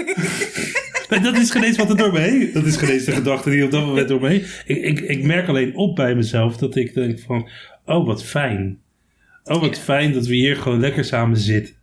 [1.22, 2.50] Dat is geen eens wat er door me heen.
[2.52, 4.44] Dat is geen eens de gedachte die op dat moment door me heen.
[4.64, 7.48] Ik, ik, ik merk alleen op bij mezelf dat ik denk van,
[7.84, 8.78] oh wat fijn.
[9.44, 9.82] Oh wat Ja.
[9.82, 11.74] fijn dat we hier gewoon lekker samen zitten.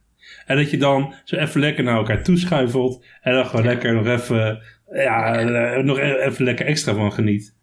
[0.45, 3.03] En dat je dan zo even lekker naar elkaar toeschuifelt.
[3.21, 7.53] En dan gewoon lekker nog even, ja, eh, nog e- even lekker extra van geniet.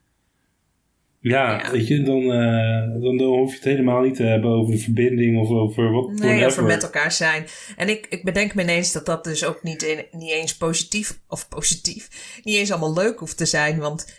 [1.20, 1.70] Ja, Ja.
[1.70, 4.80] weet je, dan, eh, dan, dan hoef je het helemaal niet te hebben over de
[4.80, 7.46] verbinding of over wat Nee, over met elkaar zijn.
[7.76, 11.18] En ik, ik bedenk me ineens dat dat dus ook niet, in- niet eens positief,
[11.28, 12.08] of positief,
[12.44, 13.78] niet eens allemaal leuk hoeft te zijn.
[13.78, 14.14] Want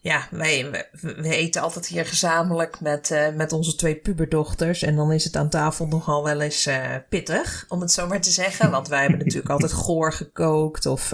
[0.00, 4.82] ja, wij, we, we eten altijd hier gezamenlijk met, eh, met onze twee puberdochters.
[4.82, 6.68] En dan is het aan tafel nogal wel eens
[7.08, 8.70] pittig, om het zo maar te zeggen.
[8.70, 11.12] Want wij hebben natuurlijk altijd goor gekookt of...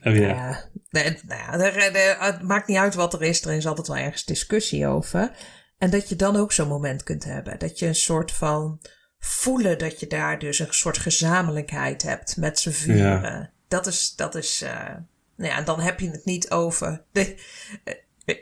[0.00, 0.28] eh, Oh ja.
[0.28, 3.44] ja, nee, nou er, er- het maakt niet uit wat er is.
[3.44, 5.30] Er is altijd wel ergens discussie over.
[5.78, 7.58] En dat je dan ook zo'n moment kunt hebben.
[7.58, 8.80] Dat je een soort van
[9.18, 13.50] voelen dat je daar dus een soort gezamenlijkheid hebt met z'n vieren.
[13.68, 14.70] Dat is, dat is, eh,
[15.36, 17.04] nou ja, en dan heb je het niet over.
[17.12, 17.42] De,
[17.84, 17.94] eh,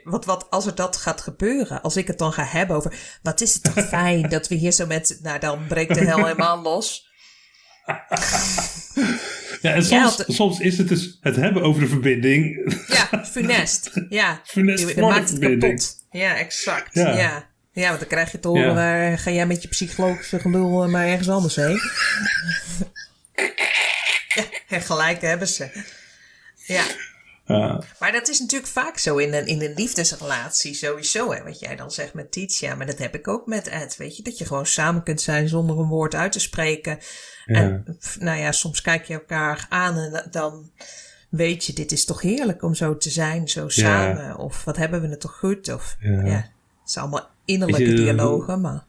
[0.03, 2.93] wat, wat als er dat gaat gebeuren, als ik het dan ga hebben over.
[3.21, 5.19] Wat is het toch fijn dat we hier zo met.
[5.21, 7.07] Nou, dan breekt de hel helemaal los.
[9.61, 12.73] Ja, en soms, soms is het dus het hebben over de verbinding.
[12.87, 13.91] Ja, funest.
[14.09, 14.41] Ja.
[14.43, 15.61] Funest voor de maakt het verbinding.
[15.61, 15.95] kapot.
[16.11, 16.95] Ja, exact.
[16.95, 17.17] Ja.
[17.17, 17.49] Ja.
[17.71, 17.87] ja.
[17.87, 21.07] want dan krijg je te horen, eh, ga jij met je psychologische gelul eh, maar
[21.07, 21.79] ergens anders heen.
[24.35, 25.83] ja, en gelijk hebben ze.
[26.55, 26.83] Ja,
[27.57, 27.81] Ja.
[27.99, 31.33] maar dat is natuurlijk vaak zo in een, in een liefdesrelatie sowieso.
[31.33, 33.97] Hè, wat jij dan zegt met Titia, maar dat heb ik ook met Ed.
[33.97, 36.97] Weet je, dat je gewoon samen kunt zijn zonder een woord uit te spreken.
[37.45, 40.71] En nou ja, soms kijk je elkaar aan en dan
[41.29, 44.37] weet je, dit is toch heerlijk om zo te zijn, zo samen.
[44.37, 45.73] Of wat hebben we het toch goed?
[45.73, 46.09] Of Ja.
[46.11, 46.51] het
[46.83, 48.83] zijn allemaal innerlijke je, dialogen, maar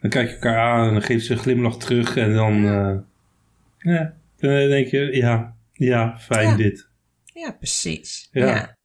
[0.00, 2.16] Dan kijk je elkaar aan en dan geeft ze een glimlach terug.
[2.16, 2.96] En dan, eh,
[3.78, 6.88] ja, dan denk je, ja, ja, fijn dit.
[7.40, 8.28] Ja, precies.
[8.30, 8.46] Ja.
[8.46, 8.78] Ja.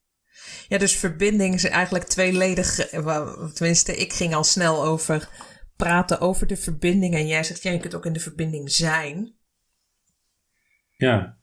[0.68, 0.78] ja.
[0.78, 2.80] dus verbinding is eigenlijk tweeledig.
[2.80, 5.30] eh, Tenminste, ik ging al snel over
[5.76, 7.14] praten over de verbinding.
[7.16, 9.34] En jij zegt, ja, je kunt ook in de verbinding zijn.
[10.98, 11.38] Ja,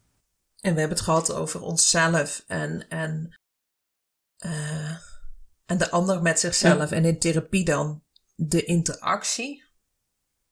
[0.61, 3.39] En we hebben het gehad over onszelf en, en,
[4.37, 4.91] eh,
[5.65, 6.91] en de ander met zichzelf.
[6.91, 8.03] En in therapie dan
[8.35, 9.63] de interactie.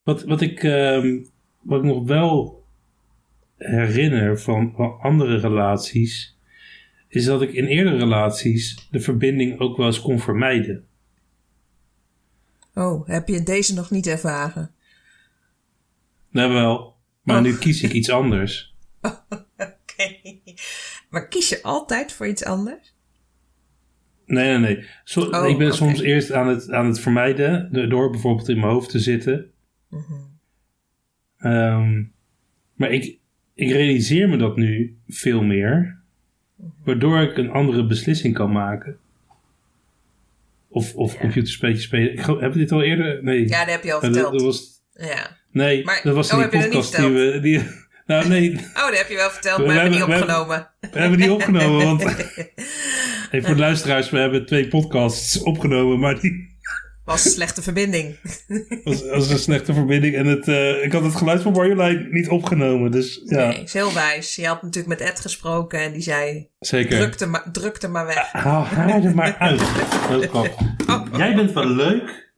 [0.03, 1.23] wat, wat, ik, ehm,
[1.61, 2.65] wat ik nog wel
[3.57, 6.37] herinner van, van andere relaties,
[7.11, 10.85] is dat ik in eerdere relaties de verbinding ook wel eens kon vermijden.
[12.73, 14.71] Oh, heb je deze nog niet ervaren?
[16.29, 17.43] Nou wel, maar Oh.
[17.43, 18.75] nu kies ik iets anders.
[19.57, 20.19] Oké.
[21.09, 22.93] Maar kies je altijd voor iets anders?
[24.25, 24.85] Nee, nee, nee.
[25.31, 28.71] Oh, ik ben soms eerst aan het, aan het vermijden, do- door bijvoorbeeld in mijn
[28.71, 29.51] hoofd te zitten.
[29.89, 30.13] Mhm.
[31.37, 32.03] Ehm,
[32.73, 33.17] maar ik,
[33.53, 36.00] ik realiseer me dat nu veel meer,
[36.85, 38.97] waardoor ik een andere beslissing kan maken.
[40.69, 41.19] Of, of Ja.
[41.19, 42.11] computerspelletjes spelen.
[42.13, 43.23] Ik, we dit al eerder?
[43.23, 43.47] Nee.
[43.47, 44.33] Ja, dat heb je al Eh, dat, verteld.
[44.33, 45.37] dat was, Ja.
[45.51, 47.39] nee, Maar- dat was oh, die heb podcast die we...
[47.41, 47.61] Die,
[48.05, 50.33] nou, nee, Oh, dat heb je wel verteld, We maar we hebben hebben- niet we
[50.41, 50.67] opgenomen.
[50.91, 52.03] we hebben die opgenomen, want...
[53.31, 56.50] Hey, voor de luisteraars, we hebben twee podcasts opgenomen, maar die
[57.05, 58.17] Was een slechte verbinding.
[58.83, 60.15] was, was een slechte verbinding.
[60.15, 63.73] En het, eh, ik had het geluid van Marjolein niet opgenomen, dus ja, Nee, is
[63.73, 64.35] heel wijs.
[64.35, 67.17] Je had natuurlijk met Ed gesproken en die zei, zeker.
[67.51, 68.31] druk er maar, weg.
[68.31, 69.61] Haal haar er maar uit.
[70.09, 70.57] Roodkop.
[71.17, 72.31] Jij bent wel leuk.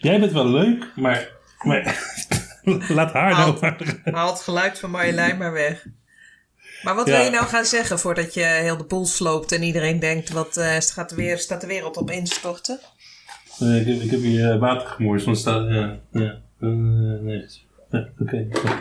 [0.00, 1.98] Jij bent wel leuk, maar, maar
[2.88, 3.58] laat haar nou
[4.10, 5.86] maar het geluid van Marjolein maar weg.
[6.82, 7.16] Maar wat Ja.
[7.16, 10.56] wil je nou gaan zeggen voordat je heel de boel sloopt en iedereen denkt, wat
[10.56, 12.80] eh, gaat weer, staat de wereld op instorten?
[13.58, 15.68] Eh, ik, heb, ik heb hier eh, water gemorst, want staat...
[15.68, 17.46] Ja, ja, eh, nee.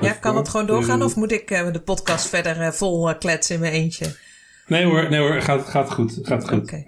[0.02, 3.74] Ja, kan het gewoon doorgaan of moet ik de podcast verder vol kletsen in mijn
[3.74, 4.16] eentje?
[4.68, 6.20] Nee hoor, nee hoor, gaat, gaat goed.
[6.22, 6.62] Gaat goed.
[6.62, 6.84] Oké.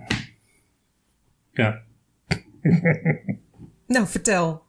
[1.52, 1.82] Ja.
[3.88, 4.64] Nou, vertel.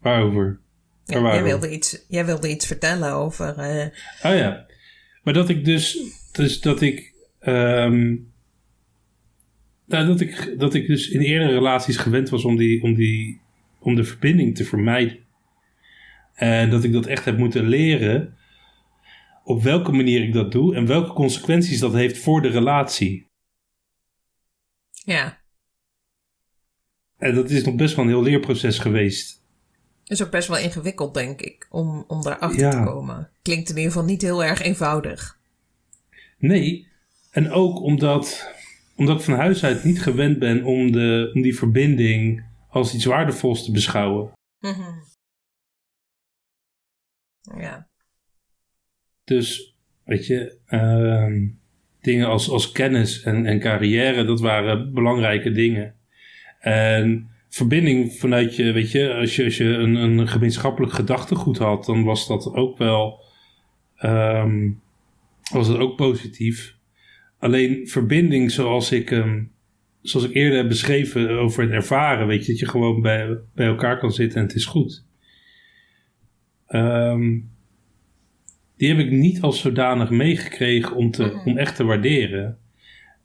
[0.00, 0.60] Waarover?
[1.08, 3.58] Ja, jij, wilde iets, jij wilde iets vertellen over.
[3.58, 3.86] eh,
[4.30, 4.66] Oh ja.
[5.22, 5.98] Maar dat ik dus,
[6.32, 8.16] dus dat ik, ehm,
[9.86, 13.40] nou, dat ik, dat ik dus in eerdere relaties gewend was om die, om die,
[13.78, 15.18] om de verbinding te vermijden.
[16.34, 18.36] En dat ik dat echt heb moeten leren
[19.44, 23.26] op welke manier ik dat doe en welke consequenties dat heeft voor de relatie.
[25.04, 25.38] ja.
[27.18, 29.42] En dat is nog best wel een heel leerproces geweest.
[30.08, 33.30] Is ook best wel ingewikkeld, denk ik, om, om daarachter te komen.
[33.42, 35.38] Klinkt in ieder geval niet heel erg eenvoudig.
[36.38, 36.88] Nee,
[37.30, 38.52] en ook omdat,
[38.96, 43.04] omdat ik van huis uit niet gewend ben om, de, om die verbinding als iets
[43.04, 44.32] waardevols te beschouwen.
[44.58, 44.92] Mhm.
[47.56, 47.88] Ja.
[49.24, 51.46] Dus, weet je, ehm,
[52.00, 55.94] dingen als, als kennis en, en carrière, dat waren belangrijke dingen.
[56.58, 61.84] En verbinding vanuit je, weet je, als je, als je een, een gemeenschappelijk gedachtegoed had,
[61.84, 63.24] dan was dat ook wel,
[63.96, 64.70] ehm,
[65.52, 66.76] was het ook positief.
[67.38, 69.50] Alleen verbinding zoals ik, um,
[70.02, 73.66] zoals ik eerder heb beschreven over het ervaren, weet je, dat je gewoon bij, bij
[73.66, 75.04] elkaar kan zitten en het is goed.
[76.66, 77.38] Ehm,
[78.76, 82.58] die heb ik niet als zodanig meegekregen om, te, om echt te waarderen.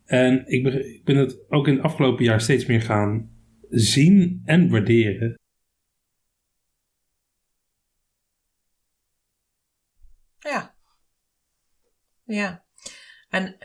[0.06, 3.30] En ik ben, ik ben het ook in het afgelopen jaar steeds meer gaan
[3.74, 5.40] zien en waarderen.
[10.40, 10.76] Ja.
[12.24, 12.66] Ja.
[13.30, 13.58] En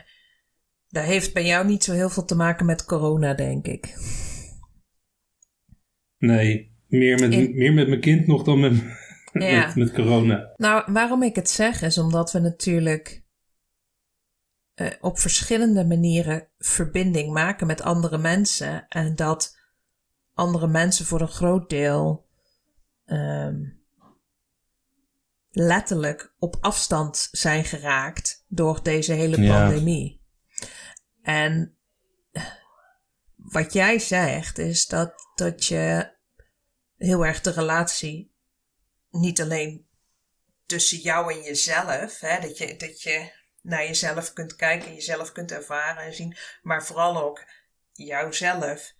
[0.87, 3.95] dat heeft bij jou niet zo heel veel te maken met corona, denk ik.
[6.17, 8.73] Nee, meer met, meer met mijn kind nog dan met,
[9.31, 10.53] met, met, corona.
[10.55, 13.23] Nou, waarom ik het zeg is omdat we natuurlijk
[14.75, 18.87] uh, op verschillende manieren verbinding maken met andere mensen.
[18.87, 19.58] En dat
[20.39, 22.27] andere mensen voor een groot deel
[23.05, 23.83] um,
[25.49, 30.21] letterlijk op afstand zijn geraakt door deze hele pandemie.
[31.21, 31.77] En
[33.35, 36.15] wat jij zegt is dat, dat je
[36.95, 38.33] heel erg de relatie
[39.09, 39.87] niet alleen
[40.65, 43.31] tussen jou en jezelf, hè, dat, je, dat je
[43.61, 47.43] naar jezelf kunt kijken en jezelf kunt ervaren en zien, maar vooral ook
[47.91, 48.93] jouzelf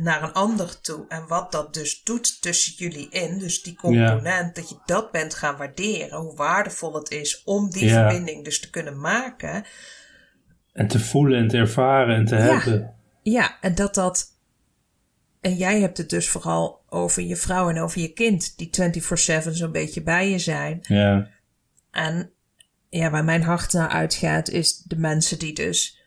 [0.00, 1.04] naar een ander toe.
[1.08, 5.34] En wat dat dus doet tussen jullie in, dus die component, dat je dat bent
[5.34, 9.64] gaan waarderen, hoe waardevol het is om die verbinding dus te kunnen maken.
[10.72, 12.94] En te voelen en te ervaren en te hebben.
[13.22, 14.30] Ja, en dat dat.
[15.40, 18.70] En jij hebt het dus vooral over je vrouw en over je kind, die
[19.48, 20.78] 24-7 zo'n beetje bij je zijn.
[20.82, 21.28] Ja.
[21.90, 22.30] En
[22.88, 26.00] ja, waar mijn hart naar uitgaat, is de mensen die dus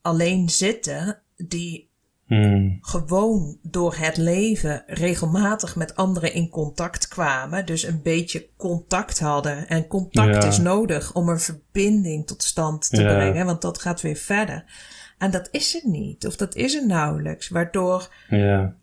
[0.00, 1.91] alleen zitten, die
[2.32, 2.78] Hmm.
[2.80, 7.66] Gewoon door het leven regelmatig met anderen in contact kwamen.
[7.66, 9.68] Dus een beetje contact hadden.
[9.68, 13.46] En contact is nodig om een verbinding tot stand te brengen.
[13.46, 14.64] Want dat gaat weer verder.
[15.18, 16.26] En dat is het niet.
[16.26, 17.48] Of dat is er nauwelijks.
[17.48, 18.76] Waardoor, ja.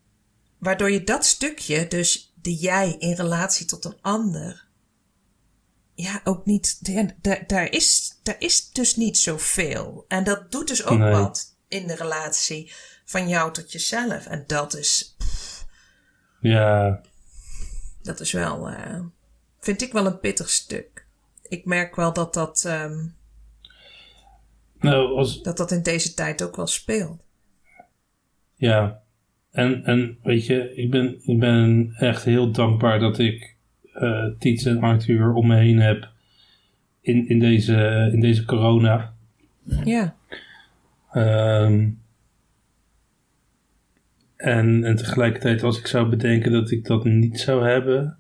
[0.58, 4.68] waardoor je dat stukje, dus de jij in relatie tot een ander.
[5.94, 6.80] Ja, ook niet.
[7.22, 10.06] Daar, daar, is, daar is dus niet zoveel.
[10.08, 12.72] En dat doet dus ook wat in de relatie
[13.10, 14.26] van jou tot jezelf.
[14.26, 15.16] En dat is.
[16.40, 17.02] ja.
[18.02, 18.70] Dat is wel.
[18.70, 19.00] Uh,
[19.60, 21.06] vind ik wel een pittig stuk.
[21.48, 22.64] Ik merk wel dat dat.
[22.68, 23.16] Um,
[24.80, 25.42] nou, als...
[25.42, 27.22] Dat dat in deze tijd ook wel speelt.
[28.56, 29.02] Ja.
[29.52, 33.56] En, en weet je, ik ben, ik ben echt heel dankbaar dat ik
[33.94, 36.10] uh, Tiets en Arthur om me heen heb
[37.02, 39.14] in, in, deze, in deze corona.
[39.84, 40.16] Ja.
[41.14, 42.02] Um,
[44.40, 48.18] en, en tegelijkertijd, als ik zou bedenken dat ik dat niet zou hebben,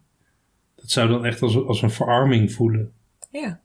[0.76, 2.92] dat zou dan echt als, als een verarming voelen.
[3.32, 3.60] Ja.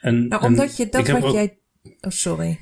[0.00, 1.56] En, nou, omdat je dat wat jij.
[1.82, 2.58] Oh, sorry.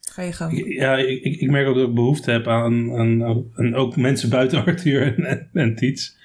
[0.00, 0.74] Ga je gang.
[0.74, 4.58] Ja, ik, ik merk ook dat ik behoefte heb aan, aan, aan ook mensen buiten
[4.64, 6.16] Arthur en, en, en Tiets.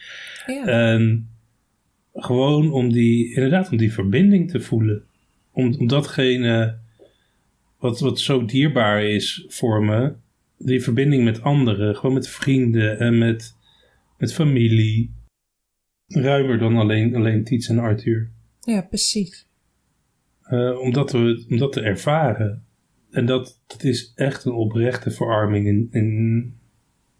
[0.45, 0.66] Ja.
[0.66, 1.30] En
[2.14, 5.04] gewoon om die, inderdaad, om die verbinding te voelen.
[5.52, 6.78] Om, om datgene
[7.78, 10.14] wat, wat zo dierbaar is voor me,
[10.60, 13.55] die verbinding met anderen, gewoon met vrienden en met,
[14.18, 15.18] met familie.
[16.05, 18.32] Ruimer dan alleen, alleen Tiets en Arthur.
[18.60, 19.47] Ja, precies.
[20.49, 22.66] Uh, omdat we, om dat te ervaren.
[23.10, 26.60] En dat, dat is echt een oprechte verarming in, in,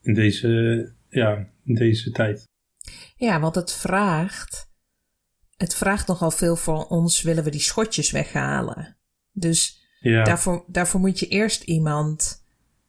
[0.02, 2.48] in, deze, ja, in deze tijd.
[3.16, 4.68] Ja, want het vraagt.
[5.58, 8.98] Het vraagt nogal veel voor ons, willen we die schotjes weghalen.
[9.32, 10.24] Dus ja.
[10.24, 12.39] daarvoor, daarvoor moet je eerst iemand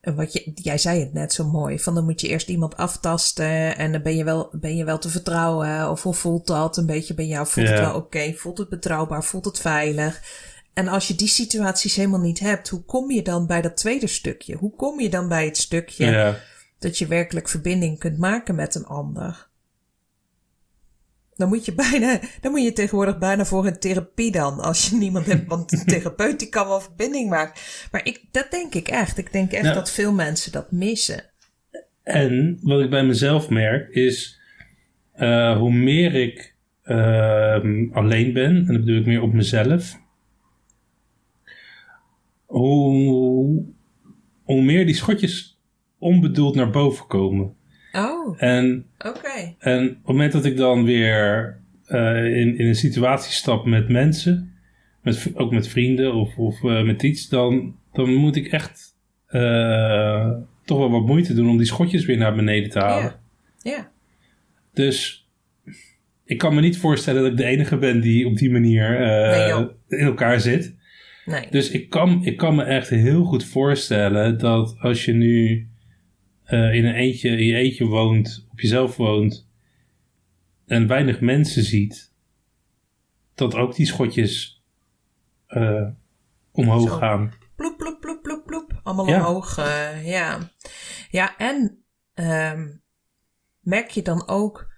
[0.00, 3.76] wat je, jij zei het net zo mooi, van dan moet je eerst iemand aftasten
[3.76, 6.86] en dan ben je wel, ben je wel te vertrouwen of hoe voelt dat een
[6.86, 7.46] beetje bij jou?
[7.46, 8.32] Voelt het wel oké?
[8.32, 9.24] Voelt het betrouwbaar?
[9.24, 10.22] Voelt het veilig?
[10.72, 14.06] En als je die situaties helemaal niet hebt, hoe kom je dan bij dat tweede
[14.06, 14.56] stukje?
[14.56, 16.36] Hoe kom je dan bij het stukje
[16.78, 19.49] dat je werkelijk verbinding kunt maken met een ander?
[21.40, 24.96] Dan moet je bijna, dan moet je tegenwoordig bijna voor een therapie dan, als je
[24.96, 27.60] niemand hebt, want een therapeut die kan wel verbinding maken.
[27.90, 29.18] Maar ik, dat denk ik echt.
[29.18, 31.24] Ik denk echt dat veel mensen dat missen.
[32.02, 34.40] En wat ik bij mezelf merk is,
[35.16, 39.98] uh, hoe meer ik uh, alleen ben, en dat bedoel ik meer op mezelf,
[42.46, 43.64] hoe,
[44.42, 45.60] hoe meer die schotjes
[45.98, 47.54] onbedoeld naar boven komen.
[47.92, 49.54] Oh, En, oké.
[49.58, 53.88] en op het moment dat ik dan weer uh, in, in een situatie stap met
[53.88, 54.52] mensen,
[55.02, 58.96] met, ook met vrienden of, of uh, met iets, dan, dan moet ik echt
[59.30, 60.30] uh,
[60.64, 63.14] toch wel wat moeite doen om die schotjes weer naar beneden te halen.
[63.58, 63.70] Ja.
[63.70, 63.90] ja.
[64.74, 65.28] Dus
[66.24, 69.68] ik kan me niet voorstellen dat ik de enige ben die op die manier Nee,
[69.88, 70.74] in elkaar zit.
[71.24, 71.46] Nee.
[71.50, 75.68] Dus ik kan, ik kan me echt heel goed voorstellen dat als je nu
[76.50, 79.48] uh, in een eentje, in je eentje woont, op jezelf woont
[80.66, 82.12] en weinig mensen ziet,
[83.34, 84.62] dat ook die schotjes
[85.48, 85.88] uh,
[86.52, 86.96] omhoog Zo.
[86.96, 87.32] gaan.
[87.56, 88.80] Ploep, ploep, ploep, ploep, ploep.
[88.82, 89.18] Allemaal Ja.
[89.18, 89.58] omhoog.
[89.58, 90.50] eh, ja.
[91.10, 91.84] Ja, en
[92.14, 92.68] ehm,
[93.60, 94.72] merk je dan ook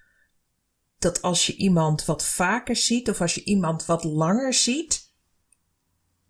[0.99, 5.12] dat als je iemand wat vaker ziet, of als je iemand wat langer ziet.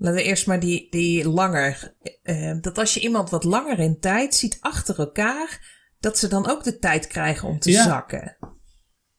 [0.03, 1.94] Laten we eerst maar die, die langer.
[2.22, 5.61] eh, dat als je iemand wat langer in tijd ziet achter elkaar,
[6.00, 7.82] dat ze dan ook de tijd krijgen om te Ja.
[7.82, 8.36] zakken.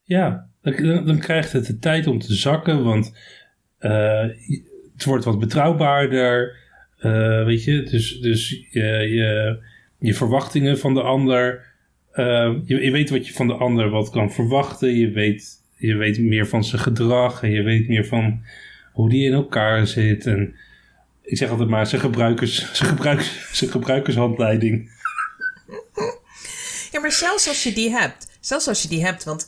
[0.04, 3.14] Ja, dan, dan, krijgt het de tijd om te zakken, want
[3.80, 4.26] uh,
[4.94, 6.56] het wordt wat betrouwbaarder.
[7.00, 9.60] Uh, weet je, dus, dus je, je,
[10.00, 11.72] je verwachtingen van de ander.
[12.66, 14.96] Je, je weet wat je van de ander wat kan verwachten.
[14.96, 18.44] Je weet, je weet meer van zijn gedrag en je weet meer van
[18.94, 20.26] hoe die in elkaar zit.
[20.26, 20.56] En
[21.24, 24.92] ik zeg altijd maar zijn, gebruikers, zijn, gebruikers, zijn gebruikershandleiding.
[26.92, 29.48] Ja, maar zelfs als je die hebt, zelfs als je die hebt, want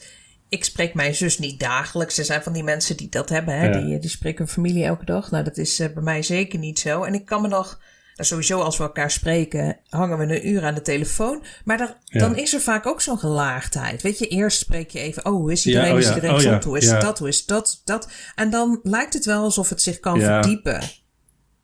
[0.49, 2.17] ik spreek mijn zus niet dagelijks.
[2.17, 3.65] Er zijn van die mensen die dat hebben, hè?
[3.67, 3.79] Ja.
[3.79, 5.31] Die, die spreken hun familie elke dag.
[5.31, 7.03] Nou, dat is uh, bij mij zeker niet zo.
[7.03, 7.79] En ik kan me nog,
[8.15, 11.43] nou, sowieso als we elkaar spreken, hangen we een uur aan de telefoon.
[11.65, 12.19] Maar dan, Ja.
[12.19, 14.01] dan is er vaak ook zo'n gelaagdheid.
[14.01, 15.91] Weet je, eerst spreek je even, oh, hoe is Ja, iedereen?
[15.93, 16.99] oh is ja, iedereen oh ja, Hoe is ja.
[16.99, 17.19] dat?
[17.19, 17.81] Hoe is dat?
[17.85, 18.11] Dat?
[18.35, 20.41] En dan lijkt het wel alsof het zich kan Ja.
[20.41, 20.81] verdiepen.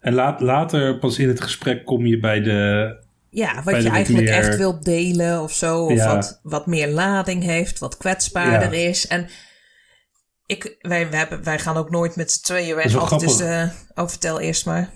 [0.02, 2.96] En laat, later, pas in het gesprek, kom je bij de.
[3.30, 5.86] Ja, wat je wat eigenlijk meer- echt wilt delen of zo.
[5.86, 6.16] Of Ja.
[6.16, 8.88] wat, wat meer lading heeft, wat kwetsbaarder Ja.
[8.90, 9.08] is.
[9.08, 9.28] En
[10.46, 12.96] ik, wij, wij, hebben, wij gaan ook nooit met z'n tweeën weg.
[12.96, 14.90] Altijd dus, eh, oh, vertel eerst maar.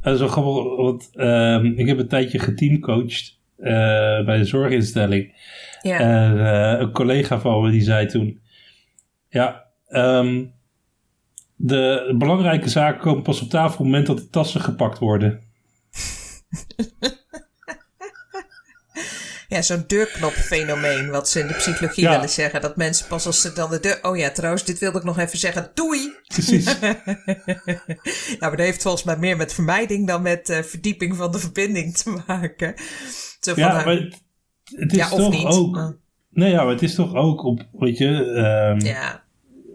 [0.00, 3.72] Dat is wel grappig, want ehm, ik heb een tijdje geteamcoached eh,
[4.24, 5.34] bij een zorginstelling.
[5.82, 8.40] Ja, En eh, een collega van me die zei toen:
[9.28, 10.44] Ja, ehm,
[11.66, 15.40] de belangrijke zaken komen pas op tafel op het moment dat de tassen gepakt worden.
[19.48, 22.10] ja zo'n deurknopfenomeen, wat ze in de psychologie Ja.
[22.10, 22.60] willen zeggen.
[22.60, 23.98] Dat mensen pas als ze dan de deur...
[24.02, 25.70] Oh ja, trouwens, dit wilde ik nog even zeggen.
[25.74, 26.12] Doei!
[26.26, 26.78] Precies.
[26.80, 27.02] Ja,
[28.38, 31.96] maar dat heeft volgens mij meer met vermijding dan met eh, verdieping van de verbinding
[31.96, 32.74] te maken.
[33.40, 34.22] Zo van, ja, nou, maar het,
[34.64, 35.46] het is ja, toch niet.
[35.46, 35.98] ook.
[36.30, 39.23] Nee, ja, maar het is toch ook op, weet je, ehm, ja.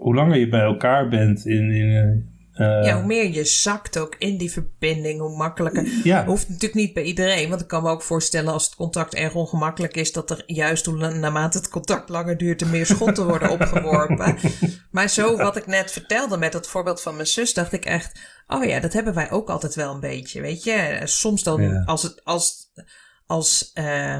[0.09, 1.71] Hoe langer je bij elkaar bent in.
[1.71, 5.87] in eh, Ja, hoe meer je zakt ook in die verbinding, hoe makkelijker.
[6.03, 9.15] ja, Hoeft natuurlijk niet bij iedereen, want ik kan me ook voorstellen als het contact
[9.15, 13.25] erg ongemakkelijk is, dat er juist hoe naarmate het contact langer duurt, er meer schotten
[13.27, 14.35] worden opgeworpen.
[14.91, 18.19] Maar zo wat ik net vertelde met dat voorbeeld van mijn zus, dacht ik echt,
[18.47, 21.01] oh ja, dat hebben wij ook altijd wel een beetje, weet je.
[21.03, 21.83] Soms dan, Ja.
[21.85, 22.71] als het, als,
[23.25, 24.17] als, eh,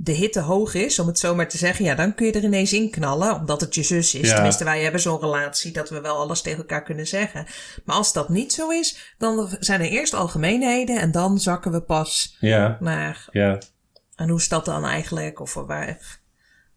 [0.00, 2.44] de hitte hoog is, om het zo maar te zeggen, ja, dan kun je er
[2.44, 4.28] ineens in knallen, omdat het je zus is.
[4.28, 4.34] Ja.
[4.34, 7.46] Tenminste, wij hebben zo'n relatie dat we wel alles tegen elkaar kunnen zeggen.
[7.84, 11.80] Maar als dat niet zo is, dan zijn er eerst algemeenheden en dan zakken we
[11.80, 13.58] pas ja, naar, ja.
[14.16, 15.40] en hoe is dat dan eigenlijk?
[15.40, 16.20] Of waar,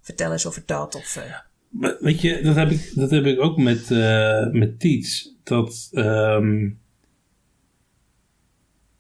[0.01, 0.95] vertel eens over dat.
[0.95, 5.25] Of, eh, Weet je, dat heb ik, dat heb ik ook met, eh met Tietz.
[5.43, 6.69] Dat ehm,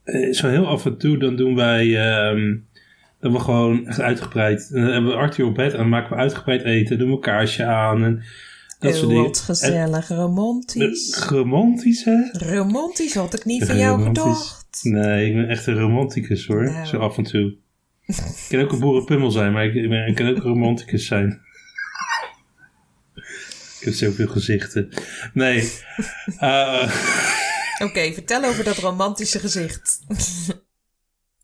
[0.03, 2.57] eh, zo heel af en toe dan doen wij ehm,
[3.21, 4.69] dat we gewoon echt uitgebreid.
[4.73, 6.97] En dan hebben we Arthur op bed en dan maken we uitgebreid eten.
[6.97, 8.15] Doen we een kaarsje aan en
[8.79, 9.23] dat soort heel dingen.
[9.23, 11.11] wat gezellig, romantisch.
[11.21, 12.17] En, romantisch, hè?
[12.31, 14.79] Romantisch had ik niet van jou gedacht.
[14.83, 16.63] Nee, ik ben echt een romanticus hoor.
[16.63, 16.85] Nou.
[16.85, 17.53] Zo af en toe.
[18.11, 21.05] Ik kan ook een boerenpummel zijn, maar ik, ik, ben- ik kan ook een romanticus
[21.05, 21.41] zijn.
[23.79, 24.89] Ik heb zoveel gezichten.
[25.33, 25.71] Nee.
[26.39, 26.91] eh,
[27.83, 29.99] Oké, vertel over dat romantische gezicht.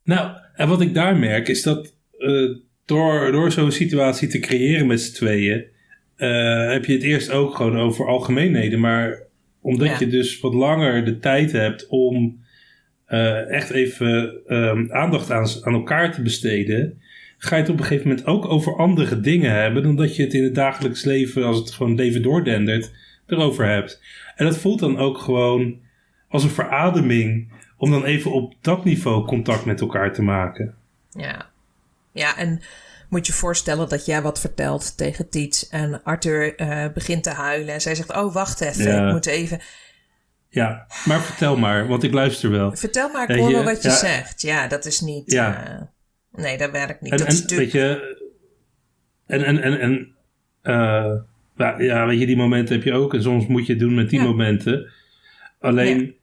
[0.07, 2.49] nou, en wat ik daar merk is dat eh,
[2.85, 5.65] door, door zo'n situatie te creëren met z'n tweeën,
[6.15, 8.79] eh, heb je het eerst ook gewoon over algemeenheden.
[8.79, 9.23] Maar
[9.61, 9.95] omdat Ja.
[9.99, 12.45] je dus wat langer de tijd hebt om
[13.05, 17.01] eh, echt even ehm, aandacht aan, aan elkaar te besteden,
[17.37, 20.23] ga je het op een gegeven moment ook over andere dingen hebben dan dat je
[20.23, 22.91] het in het dagelijks leven, als het gewoon leven doordendert,
[23.27, 24.01] erover hebt.
[24.35, 25.79] En dat voelt dan ook gewoon
[26.27, 30.75] als een verademing om dan even op dat niveau contact met elkaar te maken.
[31.09, 31.49] Ja.
[32.11, 32.61] Ja, en
[33.09, 35.67] moet je voorstellen dat jij wat vertelt tegen Tiet.
[35.71, 37.73] En Arthur eh, begint te huilen.
[37.73, 39.05] En zij zegt, oh wacht even, Ja.
[39.07, 39.59] ik moet even...
[40.49, 42.75] Ja, maar vertel maar, want ik luister wel.
[42.75, 43.95] Vertel maar, ik hoor wel wat je ja.
[43.95, 44.41] zegt.
[44.41, 45.31] Ja, dat is niet...
[45.31, 45.65] Ja.
[45.67, 45.81] eh,
[46.43, 47.11] nee, dat werkt niet.
[47.11, 47.71] En, dat en is natuurlijk...
[47.71, 48.17] weet je,
[49.25, 50.15] en, en, en, en
[50.61, 51.13] eh,
[51.55, 53.13] ja, ja, weet je, die momenten heb je ook.
[53.13, 54.25] En soms moet je het doen met die Ja.
[54.25, 54.91] momenten.
[55.59, 56.15] Alleen,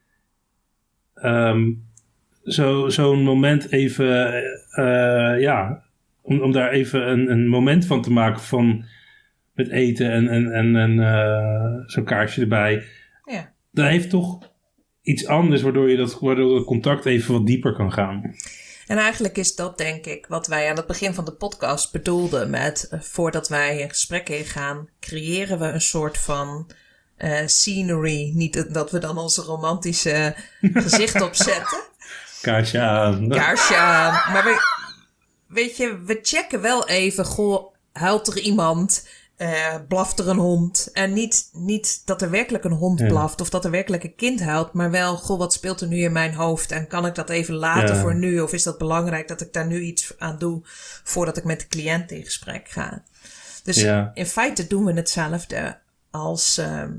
[2.45, 4.35] zo, zo'n moment even,
[4.71, 5.83] eh, ja,
[6.23, 8.85] om, om daar even een, een moment van te maken van
[9.53, 12.85] met eten en, en, en, en eh, zo'n kaarsje erbij.
[13.25, 13.53] Ja.
[13.71, 14.53] Dat heeft toch
[15.03, 18.35] iets anders, waardoor je dat, waardoor het contact even wat dieper kan gaan.
[18.87, 22.51] En eigenlijk is dat denk ik wat wij aan het begin van de podcast bedoelden
[22.51, 26.71] met eh, voordat wij een gesprek ingaan, creëren we een soort van
[27.17, 28.31] eh, scenery.
[28.35, 31.83] Niet dat we dan onze romantische gezicht opzetten,
[32.41, 33.29] Kaarsje aan.
[33.29, 34.33] kaarsje aan.
[34.33, 34.61] Maar we,
[35.49, 39.09] weet je, we checken wel even, goh, huilt er iemand?
[39.37, 40.89] Eh, blaft er een hond?
[40.93, 43.07] En niet, niet dat er werkelijk een hond Ja.
[43.07, 45.97] blaft of dat er werkelijk een kind huilt, maar wel, goh, wat speelt er nu
[46.03, 46.71] in mijn hoofd?
[46.73, 48.01] En kan ik dat even laten Ja.
[48.01, 48.41] voor nu?
[48.41, 50.61] Of is dat belangrijk dat ik daar nu iets aan doe
[51.05, 53.03] voordat ik met de cliënt in gesprek ga?
[53.63, 54.11] Dus Ja.
[54.15, 55.79] in feite doen we hetzelfde
[56.15, 56.93] als ehm,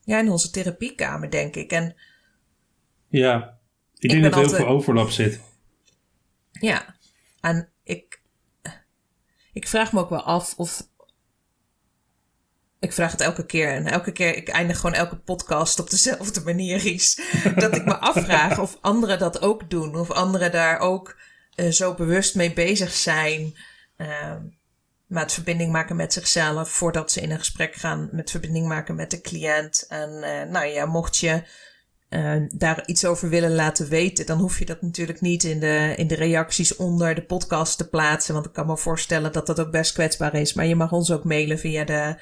[0.00, 1.70] ja, in onze therapiekamer, denk ik.
[1.70, 1.96] En
[3.08, 3.58] Ja,
[3.98, 5.40] ik denk dat er heel veel overlap zit.
[6.50, 6.96] Ja,
[7.40, 8.22] en ik,
[9.52, 10.88] ik vraag me ook wel af of.
[12.78, 16.40] Ik vraag het elke keer en elke keer, ik eindig gewoon elke podcast op dezelfde
[16.50, 17.20] manier, Ries.
[17.54, 21.18] Dat ik me afvraag of anderen dat ook doen, of anderen daar ook
[21.54, 23.56] eh, zo bewust mee bezig zijn.
[23.96, 24.42] ehm,
[25.06, 29.10] met verbinding maken met zichzelf voordat ze in een gesprek gaan, met verbinding maken met
[29.10, 29.86] de cliënt.
[29.88, 31.42] En eh, nou ja, mocht je
[32.08, 35.92] eh, daar iets over willen laten weten, dan hoef je dat natuurlijk niet in de,
[35.96, 38.34] in de reacties onder de podcast te plaatsen.
[38.34, 40.52] Want ik kan me voorstellen dat dat ook best kwetsbaar is.
[40.54, 42.20] Maar je mag ons ook mailen via de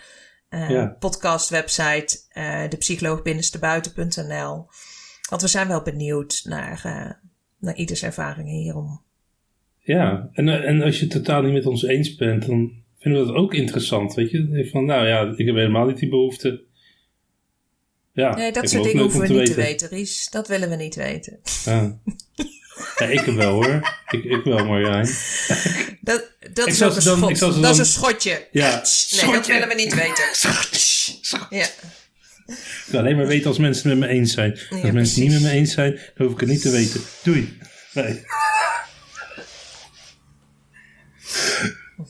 [0.49, 0.97] eh Ja.
[0.99, 4.67] podcast website, eh depsycholoogbinnenstebuiten.nl.
[5.31, 6.81] Want we zijn wel benieuwd naar,
[7.59, 9.03] naar ieders ervaringen hierom.
[9.83, 13.21] Ja, en, eh, en als je het totaal niet met ons eens bent, dan vinden
[13.21, 14.15] we dat ook interessant.
[14.15, 16.63] Weet je, van nou ja, ik heb helemaal niet die behoefte.
[18.13, 20.31] Ja, Nee, dat soort dingen hoeven we niet te weten, Ries.
[20.31, 21.39] Dat willen we niet weten.
[21.65, 21.99] Ja.
[22.99, 23.99] ja, ik heb wel hoor.
[24.11, 25.09] Ik, ik wel, Marjolein.
[26.01, 27.63] Dat, dat Ik is ook een dan- schot.
[27.63, 28.47] dat is een schotje.
[28.51, 29.53] Ja, Nee, dat schotje.
[29.53, 30.25] willen we niet weten.
[31.59, 31.67] Ja.
[32.47, 34.51] Ik wil alleen maar weten als mensen het met me eens zijn.
[34.71, 36.71] Als Ja, mensen het niet met me eens zijn, dan hoef ik het niet te
[36.71, 37.01] weten.
[37.23, 37.59] Doei.
[37.95, 38.21] Nee.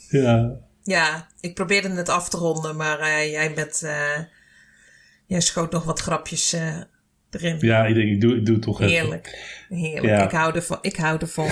[0.09, 0.51] Ja,
[0.83, 3.83] Ja, ik probeerde het af te ronden, maar eh, jij bent.
[3.83, 4.19] eh,
[5.27, 6.77] jij schoot nog wat grapjes eh,
[7.31, 7.57] erin.
[7.61, 8.93] ja, ik denk, ik doe, ik doe het toch even.
[8.95, 9.39] Heerlijk.
[9.69, 10.05] Heerlijk.
[10.05, 10.23] Ja.
[10.25, 10.79] Ik hou ervan.
[10.81, 11.49] Ik hou ervan.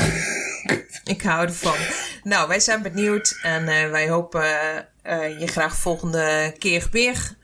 [1.15, 1.75] ik hou ervan.
[2.23, 4.43] Nou, wij zijn benieuwd en wij hopen
[5.39, 7.37] je graag volgende keer weer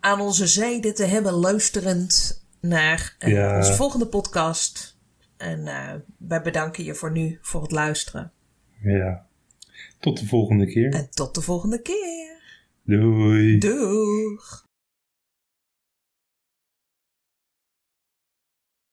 [0.00, 3.56] aan onze zijde te hebben, luisterend naar Ja.
[3.56, 4.96] onze volgende podcast.
[5.36, 5.64] En
[6.18, 8.32] wij bedanken je voor nu voor het luisteren.
[8.82, 9.26] Ja.
[10.00, 10.92] Tot de volgende keer.
[10.92, 12.36] En tot de volgende keer.
[12.84, 13.58] Doei.
[13.58, 14.66] Doeg!